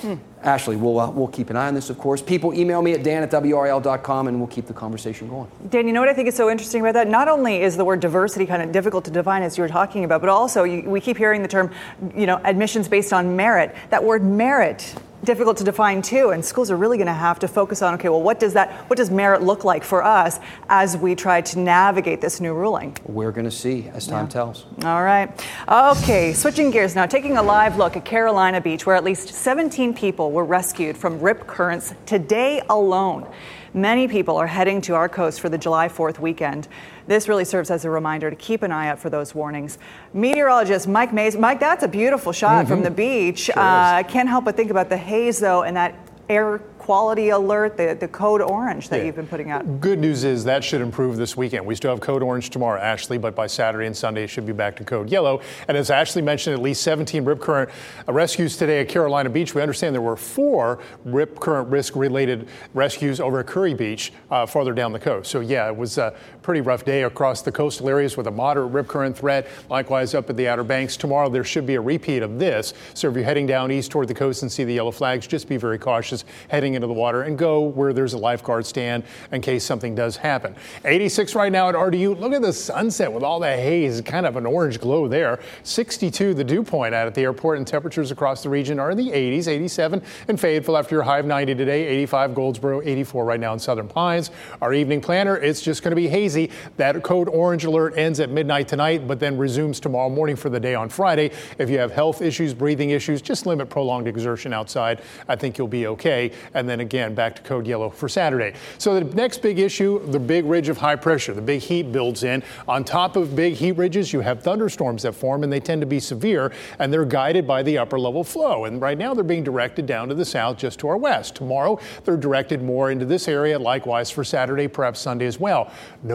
Hmm. 0.00 0.14
Ashley, 0.42 0.76
we'll, 0.76 0.98
uh, 0.98 1.10
we'll 1.10 1.28
keep 1.28 1.50
an 1.50 1.56
eye 1.56 1.68
on 1.68 1.74
this, 1.74 1.88
of 1.88 1.98
course. 1.98 2.20
People 2.20 2.52
email 2.52 2.82
me 2.82 2.92
at 2.92 3.02
dan 3.02 3.22
at 3.22 3.30
WRAL.com 3.30 4.28
and 4.28 4.38
we'll 4.38 4.48
keep 4.48 4.66
the 4.66 4.74
conversation 4.74 5.28
going. 5.28 5.50
Dan, 5.70 5.86
you 5.86 5.92
know 5.92 6.00
what 6.00 6.08
I 6.08 6.14
think 6.14 6.28
is 6.28 6.34
so 6.34 6.50
interesting 6.50 6.80
about 6.80 6.94
that? 6.94 7.08
Not 7.08 7.28
only 7.28 7.62
is 7.62 7.76
the 7.76 7.84
word 7.84 8.00
diversity 8.00 8.44
kind 8.44 8.60
of 8.60 8.72
difficult 8.72 9.04
to 9.06 9.10
define 9.10 9.42
as 9.42 9.56
you 9.56 9.62
were 9.62 9.68
talking 9.68 10.04
about, 10.04 10.20
but 10.20 10.28
also 10.28 10.64
you, 10.64 10.88
we 10.88 11.00
keep 11.00 11.16
hearing 11.16 11.42
the 11.42 11.48
term, 11.48 11.72
you 12.14 12.26
know, 12.26 12.40
admissions 12.44 12.88
based 12.88 13.12
on 13.12 13.36
merit. 13.36 13.74
That 13.90 14.04
word 14.04 14.22
merit 14.24 14.94
difficult 15.24 15.56
to 15.56 15.64
define 15.64 16.02
too 16.02 16.30
and 16.30 16.44
schools 16.44 16.70
are 16.70 16.76
really 16.76 16.96
going 16.96 17.06
to 17.06 17.12
have 17.12 17.38
to 17.38 17.48
focus 17.48 17.82
on 17.82 17.94
okay 17.94 18.08
well 18.08 18.22
what 18.22 18.38
does 18.38 18.52
that 18.52 18.70
what 18.88 18.96
does 18.96 19.10
merit 19.10 19.42
look 19.42 19.64
like 19.64 19.82
for 19.82 20.02
us 20.04 20.38
as 20.68 20.96
we 20.96 21.14
try 21.14 21.40
to 21.40 21.58
navigate 21.58 22.20
this 22.20 22.40
new 22.40 22.54
ruling? 22.54 22.96
We're 23.06 23.32
going 23.32 23.44
to 23.44 23.50
see 23.50 23.88
as 23.92 24.06
time 24.06 24.26
yeah. 24.26 24.30
tells. 24.30 24.66
All 24.84 25.02
right. 25.02 25.28
Okay 25.68 26.32
switching 26.32 26.70
gears 26.70 26.94
now 26.94 27.06
taking 27.06 27.36
a 27.36 27.42
live 27.42 27.76
look 27.76 27.96
at 27.96 28.04
carolina 28.04 28.60
beach 28.60 28.86
where 28.86 28.96
at 28.96 29.04
least 29.04 29.28
17 29.28 29.94
people 29.94 30.30
were 30.30 30.44
rescued 30.44 30.96
from 30.96 31.20
rip 31.20 31.46
currents 31.46 31.94
today 32.06 32.62
alone 32.68 33.26
Many 33.74 34.06
people 34.06 34.36
are 34.36 34.46
heading 34.46 34.80
to 34.82 34.94
our 34.94 35.08
coast 35.08 35.40
for 35.40 35.48
the 35.48 35.58
July 35.58 35.88
4th 35.88 36.20
weekend. 36.20 36.68
This 37.08 37.28
really 37.28 37.44
serves 37.44 37.72
as 37.72 37.84
a 37.84 37.90
reminder 37.90 38.30
to 38.30 38.36
keep 38.36 38.62
an 38.62 38.70
eye 38.70 38.86
out 38.86 39.00
for 39.00 39.10
those 39.10 39.34
warnings. 39.34 39.78
Meteorologist 40.12 40.86
Mike 40.86 41.12
Maze, 41.12 41.36
Mike, 41.36 41.58
that's 41.58 41.82
a 41.82 41.88
beautiful 41.88 42.32
shot 42.32 42.66
mm-hmm. 42.66 42.68
from 42.68 42.82
the 42.84 42.90
beach. 42.92 43.40
Sure 43.40 43.58
uh, 43.58 44.04
can't 44.04 44.28
help 44.28 44.44
but 44.44 44.56
think 44.56 44.70
about 44.70 44.88
the 44.88 44.96
haze, 44.96 45.40
though, 45.40 45.64
and 45.64 45.76
that 45.76 45.96
air 46.28 46.62
quality 46.84 47.30
alert, 47.30 47.78
the, 47.78 47.96
the 47.98 48.06
code 48.06 48.42
orange 48.42 48.90
that 48.90 48.98
yeah. 48.98 49.04
you've 49.04 49.16
been 49.16 49.26
putting 49.26 49.50
out. 49.50 49.80
Good 49.80 49.98
news 49.98 50.22
is 50.22 50.44
that 50.44 50.62
should 50.62 50.82
improve 50.82 51.16
this 51.16 51.34
weekend. 51.34 51.64
We 51.64 51.74
still 51.74 51.90
have 51.90 52.00
code 52.00 52.22
orange 52.22 52.50
tomorrow, 52.50 52.78
Ashley, 52.78 53.16
but 53.16 53.34
by 53.34 53.46
Saturday 53.46 53.86
and 53.86 53.96
Sunday 53.96 54.24
it 54.24 54.26
should 54.26 54.44
be 54.44 54.52
back 54.52 54.76
to 54.76 54.84
code 54.84 55.08
yellow. 55.08 55.40
And 55.66 55.78
as 55.78 55.90
Ashley 55.90 56.20
mentioned, 56.20 56.52
at 56.52 56.60
least 56.60 56.82
17 56.82 57.24
rip 57.24 57.40
current 57.40 57.70
rescues 58.06 58.58
today 58.58 58.82
at 58.82 58.90
Carolina 58.90 59.30
Beach. 59.30 59.54
We 59.54 59.62
understand 59.62 59.94
there 59.94 60.02
were 60.02 60.14
four 60.14 60.78
rip 61.06 61.40
current 61.40 61.70
risk 61.70 61.96
related 61.96 62.48
rescues 62.74 63.18
over 63.18 63.40
at 63.40 63.46
Kure 63.46 63.74
Beach 63.74 64.12
uh, 64.30 64.44
farther 64.44 64.74
down 64.74 64.92
the 64.92 65.00
coast. 65.00 65.30
So 65.30 65.40
yeah, 65.40 65.66
it 65.68 65.74
was 65.74 65.96
a 65.96 66.14
pretty 66.44 66.60
rough 66.60 66.84
day 66.84 67.04
across 67.04 67.40
the 67.40 67.50
coastal 67.50 67.88
areas 67.88 68.16
with 68.18 68.26
a 68.26 68.30
moderate 68.30 68.70
rip 68.70 68.86
current 68.86 69.16
threat. 69.16 69.48
Likewise 69.70 70.14
up 70.14 70.28
at 70.28 70.36
the 70.36 70.46
Outer 70.46 70.62
Banks. 70.62 70.94
Tomorrow 70.96 71.30
there 71.30 71.42
should 71.42 71.66
be 71.66 71.74
a 71.74 71.80
repeat 71.80 72.22
of 72.22 72.38
this. 72.38 72.74
So 72.92 73.08
if 73.08 73.14
you're 73.14 73.24
heading 73.24 73.46
down 73.46 73.72
east 73.72 73.90
toward 73.90 74.08
the 74.08 74.14
coast 74.14 74.42
and 74.42 74.52
see 74.52 74.62
the 74.62 74.74
yellow 74.74 74.90
flags, 74.90 75.26
just 75.26 75.48
be 75.48 75.56
very 75.56 75.78
cautious 75.78 76.24
heading 76.48 76.74
into 76.74 76.86
the 76.86 76.92
water 76.92 77.22
and 77.22 77.38
go 77.38 77.62
where 77.62 77.94
there's 77.94 78.12
a 78.12 78.18
lifeguard 78.18 78.66
stand 78.66 79.04
in 79.32 79.40
case 79.40 79.64
something 79.64 79.94
does 79.94 80.18
happen. 80.18 80.54
86 80.84 81.34
right 81.34 81.50
now 81.50 81.70
at 81.70 81.74
RDU. 81.74 82.20
Look 82.20 82.34
at 82.34 82.42
the 82.42 82.52
sunset 82.52 83.10
with 83.10 83.22
all 83.22 83.40
that 83.40 83.58
haze, 83.58 84.02
kind 84.02 84.26
of 84.26 84.36
an 84.36 84.44
orange 84.44 84.78
glow 84.78 85.08
there. 85.08 85.40
62 85.62 86.34
the 86.34 86.44
dew 86.44 86.62
point 86.62 86.94
out 86.94 87.06
at 87.06 87.14
the 87.14 87.22
airport, 87.22 87.56
and 87.56 87.66
temperatures 87.66 88.10
across 88.10 88.42
the 88.42 88.50
region 88.50 88.78
are 88.78 88.90
in 88.90 88.98
the 88.98 89.08
80s, 89.08 89.48
87 89.48 90.02
in 90.28 90.36
Fayetteville 90.36 90.76
after 90.76 90.94
your 90.94 91.04
high 91.04 91.20
of 91.20 91.26
90 91.26 91.54
today, 91.54 91.86
85 91.86 92.34
Goldsboro, 92.34 92.82
84 92.82 93.24
right 93.24 93.40
now 93.40 93.54
in 93.54 93.58
Southern 93.58 93.88
Pines. 93.88 94.30
Our 94.60 94.74
evening 94.74 95.00
planner, 95.00 95.38
it's 95.38 95.62
just 95.62 95.82
going 95.82 95.92
to 95.92 95.96
be 95.96 96.08
hazy. 96.08 96.33
That 96.76 97.02
code 97.02 97.28
orange 97.28 97.64
alert 97.64 97.94
ends 97.96 98.20
at 98.20 98.30
midnight 98.30 98.68
tonight, 98.68 99.06
but 99.06 99.20
then 99.20 99.38
resumes 99.38 99.80
tomorrow 99.80 100.08
morning 100.08 100.36
for 100.36 100.50
the 100.50 100.60
day 100.60 100.74
on 100.74 100.88
Friday. 100.88 101.30
If 101.58 101.70
you 101.70 101.78
have 101.78 101.92
health 101.92 102.22
issues, 102.22 102.54
breathing 102.54 102.90
issues, 102.90 103.22
just 103.22 103.46
limit 103.46 103.70
prolonged 103.70 104.08
exertion 104.08 104.52
outside. 104.52 105.02
I 105.28 105.36
think 105.36 105.58
you'll 105.58 105.68
be 105.68 105.86
okay. 105.88 106.32
And 106.54 106.68
then 106.68 106.80
again, 106.80 107.14
back 107.14 107.36
to 107.36 107.42
code 107.42 107.66
yellow 107.66 107.90
for 107.90 108.08
Saturday. 108.08 108.54
So 108.78 108.98
the 108.98 109.04
next 109.14 109.42
big 109.42 109.58
issue, 109.58 110.04
the 110.06 110.18
big 110.18 110.44
ridge 110.44 110.68
of 110.68 110.78
high 110.78 110.96
pressure, 110.96 111.34
the 111.34 111.42
big 111.42 111.60
heat 111.60 111.92
builds 111.92 112.24
in. 112.24 112.42
On 112.68 112.84
top 112.84 113.16
of 113.16 113.36
big 113.36 113.54
heat 113.54 113.72
ridges, 113.72 114.12
you 114.12 114.20
have 114.20 114.42
thunderstorms 114.42 115.02
that 115.02 115.14
form, 115.14 115.44
and 115.44 115.52
they 115.52 115.60
tend 115.60 115.80
to 115.80 115.86
be 115.86 116.00
severe, 116.00 116.52
and 116.78 116.92
they're 116.92 117.04
guided 117.04 117.46
by 117.46 117.62
the 117.62 117.78
upper 117.78 117.98
level 117.98 118.24
flow. 118.24 118.64
And 118.64 118.80
right 118.80 118.98
now, 118.98 119.14
they're 119.14 119.24
being 119.24 119.44
directed 119.44 119.86
down 119.86 120.08
to 120.08 120.14
the 120.14 120.24
south, 120.24 120.58
just 120.58 120.78
to 120.80 120.88
our 120.88 120.96
west. 120.96 121.34
Tomorrow, 121.36 121.78
they're 122.04 122.16
directed 122.16 122.62
more 122.62 122.90
into 122.90 123.04
this 123.04 123.28
area. 123.28 123.58
Likewise 123.58 124.10
for 124.10 124.24
Saturday, 124.24 124.68
perhaps 124.68 125.00
Sunday 125.00 125.26
as 125.26 125.38
well. 125.38 125.70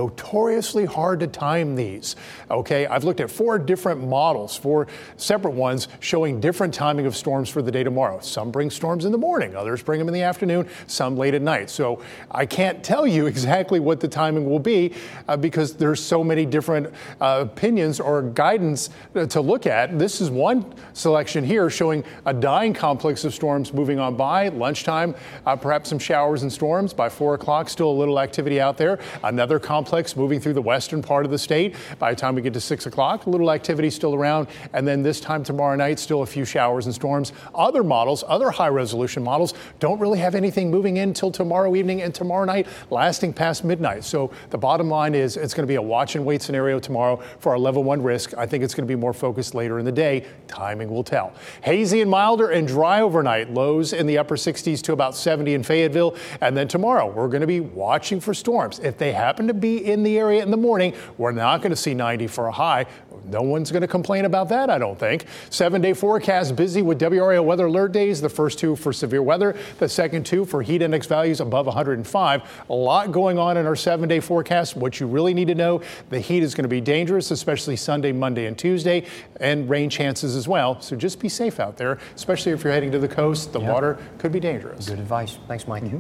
Notoriously 0.10 0.86
hard 0.86 1.20
to 1.20 1.28
time 1.28 1.76
these. 1.76 2.16
Okay, 2.50 2.88
I've 2.88 3.04
looked 3.04 3.20
at 3.20 3.30
four 3.30 3.60
different 3.60 4.04
models, 4.04 4.58
four 4.58 4.88
separate 5.18 5.54
ones 5.54 5.88
showing 6.00 6.40
different 6.40 6.74
timing 6.74 7.06
of 7.06 7.16
storms 7.16 7.48
for 7.48 7.62
the 7.62 7.72
day 7.72 7.84
tomorrow. 7.84 8.20
Some 8.20 8.50
bring 8.50 8.72
storms 8.72 9.06
in 9.06 9.12
the 9.12 9.20
morning, 9.20 9.56
others 9.56 9.84
bring 9.84 10.00
them 10.00 10.08
in 10.08 10.14
the 10.16 10.24
afternoon 10.24 10.68
some 10.88 11.16
late 11.16 11.36
at 11.36 11.44
night. 11.44 11.70
So 11.70 12.02
I 12.32 12.48
can't 12.48 12.84
tell 12.84 13.06
you 13.06 13.26
exactly 13.28 13.80
what 13.80 14.00
the 14.00 14.08
timing 14.08 14.50
will 14.50 14.60
be 14.60 14.94
uh, 15.28 15.38
because 15.38 15.76
there's 15.76 16.04
so 16.04 16.24
many 16.24 16.44
different 16.44 16.92
uh, 17.22 17.46
opinions 17.48 18.00
or 18.00 18.24
guidance 18.24 18.90
uh, 19.16 19.28
to 19.28 19.42
look 19.42 19.68
at. 19.68 20.00
This 20.00 20.22
is 20.22 20.32
one 20.32 20.74
selection 20.94 21.44
here 21.44 21.70
showing 21.70 22.04
a 22.26 22.34
dying 22.34 22.74
complex 22.74 23.26
of 23.26 23.34
storms 23.36 23.74
moving 23.74 24.00
on 24.00 24.16
by 24.16 24.48
lunchtime, 24.48 25.14
uh, 25.46 25.56
perhaps 25.56 25.90
some 25.90 26.00
showers 26.00 26.42
and 26.42 26.52
storms 26.52 26.94
by 26.94 27.10
four 27.10 27.36
o'clock. 27.36 27.70
Still 27.70 27.92
a 27.92 27.98
little 28.00 28.20
activity 28.20 28.60
out 28.60 28.76
there. 28.76 28.98
Another 29.24 29.60
complex 29.60 29.99
moving 30.16 30.40
through 30.40 30.54
the 30.54 30.62
western 30.62 31.02
part 31.02 31.26
of 31.26 31.32
the 31.32 31.38
state. 31.38 31.76
By 31.98 32.12
the 32.12 32.16
time 32.16 32.36
we 32.36 32.42
get 32.42 32.54
to 32.54 32.62
six 32.62 32.86
o'clock, 32.86 33.26
a 33.26 33.30
little 33.30 33.52
activity 33.52 33.90
still 33.90 34.16
around. 34.16 34.48
And 34.74 34.88
then 34.88 35.04
this 35.04 35.20
time 35.20 35.44
tomorrow 35.44 35.76
night, 35.76 36.00
still 36.00 36.22
a 36.22 36.26
few 36.26 36.46
showers 36.46 36.86
and 36.86 36.96
storms. 36.96 37.34
Other 37.54 37.84
models, 37.84 38.24
other 38.28 38.50
high 38.50 38.70
resolution 38.70 39.24
models, 39.24 39.54
don't 39.80 40.00
really 40.00 40.20
have 40.20 40.36
anything 40.36 40.72
moving 40.72 40.98
in 40.98 41.14
till 41.14 41.32
tomorrow 41.32 41.76
evening 41.76 42.02
and 42.02 42.14
tomorrow 42.14 42.46
night, 42.46 42.68
lasting 42.90 43.34
past 43.34 43.64
midnight. 43.64 44.04
So 44.04 44.32
the 44.50 44.58
bottom 44.58 44.90
line 44.90 45.16
is 45.16 45.38
it's 45.38 45.54
going 45.54 45.64
to 45.64 45.72
be 45.72 45.76
a 45.76 45.82
watch 45.82 46.16
and 46.16 46.26
wait 46.26 46.42
scenario 46.42 46.80
tomorrow 46.80 47.22
for 47.40 47.52
our 47.52 47.60
level 47.60 47.84
one 47.84 48.02
risk. 48.02 48.34
I 48.38 48.46
think 48.46 48.64
it's 48.64 48.74
going 48.74 48.88
to 48.88 48.92
be 48.92 49.00
more 49.00 49.14
focused 49.14 49.54
later 49.56 49.80
in 49.80 49.86
the 49.86 49.92
day. 49.92 50.26
Timing 50.48 50.90
will 50.90 51.04
tell. 51.04 51.34
Hazy 51.62 52.02
and 52.02 52.10
milder 52.10 52.50
and 52.50 52.68
dry 52.68 53.02
overnight. 53.02 53.54
Lows 53.54 53.94
in 53.94 54.08
the 54.08 54.18
upper 54.18 54.36
60s 54.36 54.82
to 54.84 54.94
about 54.94 55.16
70 55.16 55.54
in 55.54 55.64
Fayetteville. 55.64 56.16
And 56.42 56.56
then 56.56 56.68
tomorrow, 56.68 57.12
we're 57.12 57.28
going 57.28 57.42
to 57.42 57.48
be 57.48 57.60
watching 57.60 58.20
for 58.20 58.34
storms. 58.34 58.80
If 58.80 58.98
they 58.98 59.12
happen 59.12 59.48
to 59.48 59.54
be 59.54 59.86
in 59.90 60.04
the 60.04 60.18
area 60.18 60.42
in 60.44 60.52
the 60.52 60.58
morning, 60.58 60.94
we're 61.18 61.32
not 61.32 61.62
going 61.62 61.72
to 61.72 61.76
see 61.76 61.94
90 61.94 62.28
for 62.28 62.48
a 62.48 62.52
high. 62.52 62.86
No 63.26 63.42
one's 63.42 63.72
going 63.72 63.82
to 63.82 63.88
complain 63.88 64.26
about 64.26 64.50
that, 64.50 64.70
I 64.70 64.78
don't 64.78 64.98
think. 64.98 65.26
Seven 65.50 65.82
day 65.82 65.94
forecast 65.94 66.56
busy 66.56 66.82
with 66.82 67.00
WRAL 67.00 67.44
weather 67.44 67.66
alert 67.68 67.92
days. 67.92 68.22
The 68.22 68.30
first 68.30 68.58
two 68.60 68.76
for 68.76 68.92
severe 68.94 69.22
weather, 69.22 69.56
the 69.78 69.90
second 69.90 70.26
two 70.26 70.46
for 70.46 70.62
heat 70.62 70.82
index 70.82 71.06
values 71.06 71.40
above 71.42 71.66
105. 71.66 72.64
A 72.70 72.74
lot 72.74 73.12
going 73.12 73.38
on 73.38 73.58
in 73.58 73.66
our 73.66 73.76
seven 73.76 74.08
day 74.10 74.20
forecast. 74.20 74.76
What 74.76 75.00
you 75.00 75.08
really 75.08 75.34
need 75.34 75.48
to 75.50 75.56
know 75.56 75.82
the 76.10 76.20
heat 76.20 76.44
is 76.44 76.56
going 76.56 76.64
to 76.64 76.70
be 76.70 76.82
dangerous, 76.82 77.30
especially 77.32 77.76
Sunday, 77.76 78.12
Monday, 78.12 78.46
and 78.46 78.58
Tuesday, 78.58 79.06
and 79.40 79.70
rain 79.70 79.90
chances 79.90 80.36
as 80.36 80.48
well. 80.48 80.80
So 80.82 80.96
just 80.96 81.20
be 81.20 81.30
safe 81.30 81.60
out 81.60 81.78
there, 81.78 81.98
especially 82.16 82.52
if 82.54 82.64
you're 82.64 82.74
heading 82.74 82.92
to 82.92 83.00
the 83.00 83.08
coast. 83.08 83.54
The 83.54 83.60
Yep. 83.60 83.72
water 83.74 83.98
could 84.18 84.32
be 84.32 84.40
dangerous. 84.40 84.88
Good 84.90 85.00
advice. 85.00 85.38
Thanks, 85.48 85.68
Mike. 85.68 85.84
Mm-hmm. 85.84 86.00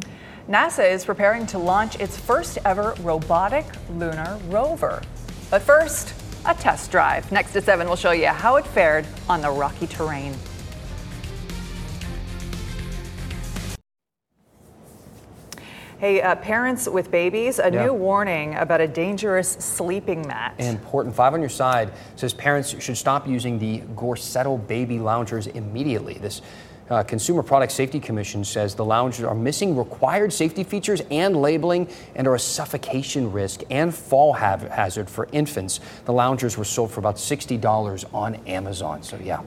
NASA 0.50 0.90
is 0.92 1.06
preparing 1.06 1.46
to 1.46 1.60
launch 1.60 2.00
its 2.00 2.18
first 2.18 2.58
ever 2.66 2.96
robotic 3.02 3.66
lunar 3.92 4.40
rover. 4.48 5.00
But 5.52 5.62
first, 5.62 6.16
a 6.44 6.56
test 6.56 6.90
drive. 6.90 7.32
Next 7.32 7.54
to 7.54 7.62
7, 7.62 7.86
we'll 7.86 7.96
show 7.96 8.12
you 8.12 8.26
how 8.26 8.56
it 8.56 8.66
fared 8.66 9.06
on 9.30 9.42
the 9.42 9.52
rocky 9.52 9.86
terrain. 9.86 10.34
Hey, 16.00 16.22
uh, 16.22 16.34
parents 16.36 16.88
with 16.88 17.12
babies, 17.12 17.60
a 17.60 17.70
Yeah. 17.70 17.84
new 17.86 17.94
warning 17.94 18.56
about 18.56 18.80
a 18.80 18.88
dangerous 18.88 19.50
sleeping 19.50 20.26
mat. 20.26 20.54
Important. 20.58 21.14
Five 21.14 21.34
on 21.34 21.42
your 21.42 21.50
side 21.50 21.92
says 22.16 22.34
parents 22.34 22.74
should 22.80 22.98
stop 22.98 23.28
using 23.28 23.60
the 23.60 23.82
Gorsetto 23.96 24.66
baby 24.66 24.98
loungers 24.98 25.46
immediately. 25.48 26.14
This 26.14 26.42
uh, 26.90 27.04
Consumer 27.04 27.44
Product 27.44 27.72
Safety 27.72 28.00
Commission 28.00 28.44
says 28.44 28.76
the 28.76 28.86
loungers 28.86 29.24
are 29.24 29.36
missing 29.36 29.78
required 29.78 30.34
safety 30.34 30.64
features 30.64 31.02
and 31.12 31.36
labeling 31.36 31.88
and 32.16 32.28
are 32.28 32.36
a 32.36 32.40
suffocation 32.40 33.32
risk 33.32 33.62
and 33.70 33.94
fall 33.94 34.34
hav- 34.34 34.70
hazard 34.70 35.10
for 35.10 35.28
infants. 35.32 35.80
The 36.06 36.14
loungers 36.14 36.58
were 36.58 36.66
sold 36.66 36.92
for 36.92 37.00
about 37.00 37.16
$60 37.16 38.14
on 38.14 38.36
Amazon. 38.48 39.04
So, 39.04 39.18
yeah. 39.18 39.42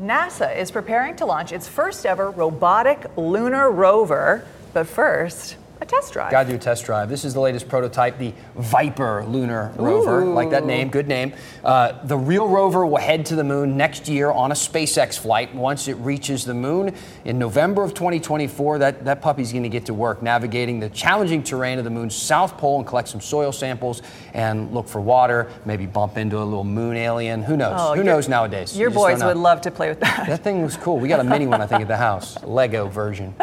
NASA 0.00 0.56
is 0.56 0.70
preparing 0.70 1.16
to 1.16 1.24
launch 1.24 1.52
its 1.52 1.68
first 1.68 2.04
ever 2.04 2.30
robotic 2.30 3.06
lunar 3.16 3.70
rover. 3.70 4.44
But 4.72 4.88
first, 4.88 5.56
a 5.84 5.86
test 5.86 6.12
drive. 6.12 6.30
Got 6.30 6.44
to 6.44 6.48
do 6.50 6.54
a 6.56 6.58
test 6.58 6.84
drive. 6.84 7.08
This 7.08 7.24
is 7.24 7.34
the 7.34 7.40
latest 7.40 7.68
prototype, 7.68 8.18
the 8.18 8.32
Viper 8.56 9.24
lunar 9.24 9.72
rover. 9.76 10.24
Like 10.24 10.50
that 10.50 10.64
name, 10.64 10.88
good 10.88 11.06
name. 11.06 11.34
Uh, 11.62 12.04
the 12.04 12.16
real 12.16 12.48
rover 12.48 12.86
will 12.86 12.96
head 12.96 13.26
to 13.26 13.36
the 13.36 13.44
moon 13.44 13.76
next 13.76 14.08
year 14.08 14.30
on 14.30 14.50
a 14.50 14.54
SpaceX 14.54 15.18
flight. 15.18 15.54
Once 15.54 15.86
it 15.86 15.94
reaches 15.94 16.44
the 16.44 16.54
moon 16.54 16.94
in 17.24 17.38
November 17.38 17.84
of 17.84 17.92
2024, 17.92 18.78
that, 18.78 19.04
that 19.04 19.20
puppy's 19.20 19.52
going 19.52 19.62
to 19.62 19.68
get 19.68 19.86
to 19.86 19.94
work 19.94 20.22
navigating 20.22 20.80
the 20.80 20.88
challenging 20.90 21.42
terrain 21.42 21.78
of 21.78 21.84
the 21.84 21.90
moon's 21.90 22.16
south 22.16 22.56
pole 22.56 22.78
and 22.78 22.86
collect 22.86 23.08
some 23.08 23.20
soil 23.20 23.52
samples 23.52 24.02
and 24.32 24.72
look 24.72 24.88
for 24.88 25.00
water, 25.00 25.50
maybe 25.66 25.86
bump 25.86 26.16
into 26.16 26.38
a 26.38 26.44
little 26.44 26.64
moon 26.64 26.96
alien. 26.96 27.42
Who 27.42 27.56
knows? 27.56 27.76
Oh, 27.78 27.94
Who 27.94 28.02
knows 28.02 28.28
nowadays? 28.28 28.76
Your 28.76 28.88
You 28.88 28.94
boys 28.94 29.22
would 29.22 29.36
love 29.36 29.60
to 29.62 29.70
play 29.70 29.90
with 29.90 30.00
that. 30.00 30.26
That 30.26 30.42
thing 30.42 30.62
was 30.62 30.76
cool. 30.76 30.98
We 30.98 31.08
got 31.08 31.20
a 31.20 31.24
mini 31.24 31.46
one, 31.46 31.60
I 31.60 31.66
think, 31.66 31.82
at 31.82 31.88
the 31.88 31.96
house, 31.96 32.42
Lego 32.44 32.88
version. 32.88 33.34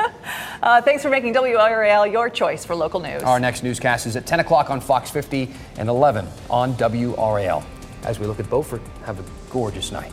Uh, 0.61 0.81
thanks 0.81 1.03
for 1.03 1.09
making 1.09 1.33
WRAL 1.33 2.11
your 2.11 2.29
choice 2.33 2.65
for 2.65 2.75
local 2.75 2.99
news. 2.99 3.23
Our 3.23 3.39
next 3.39 3.63
newscast 3.63 4.05
is 4.07 4.15
at 4.15 4.25
10 4.25 4.39
o'clock 4.39 4.69
on 4.69 4.81
Fox 4.81 5.09
50 5.09 5.53
and 5.77 5.89
11 5.89 6.27
on 6.49 6.73
WRAL. 6.75 7.63
As 8.03 8.19
we 8.19 8.25
look 8.25 8.39
at 8.39 8.49
Beaufort, 8.49 8.81
have 9.05 9.19
a 9.19 9.25
gorgeous 9.51 9.91
night. 9.91 10.11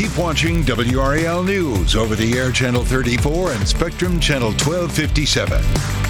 Keep 0.00 0.16
watching 0.16 0.62
WRAL 0.64 1.44
News 1.44 1.94
over 1.94 2.16
the 2.16 2.38
air 2.38 2.50
channel 2.50 2.84
34 2.84 3.52
and 3.52 3.68
Spectrum 3.68 4.18
channel 4.18 4.48
1257. 4.52 6.09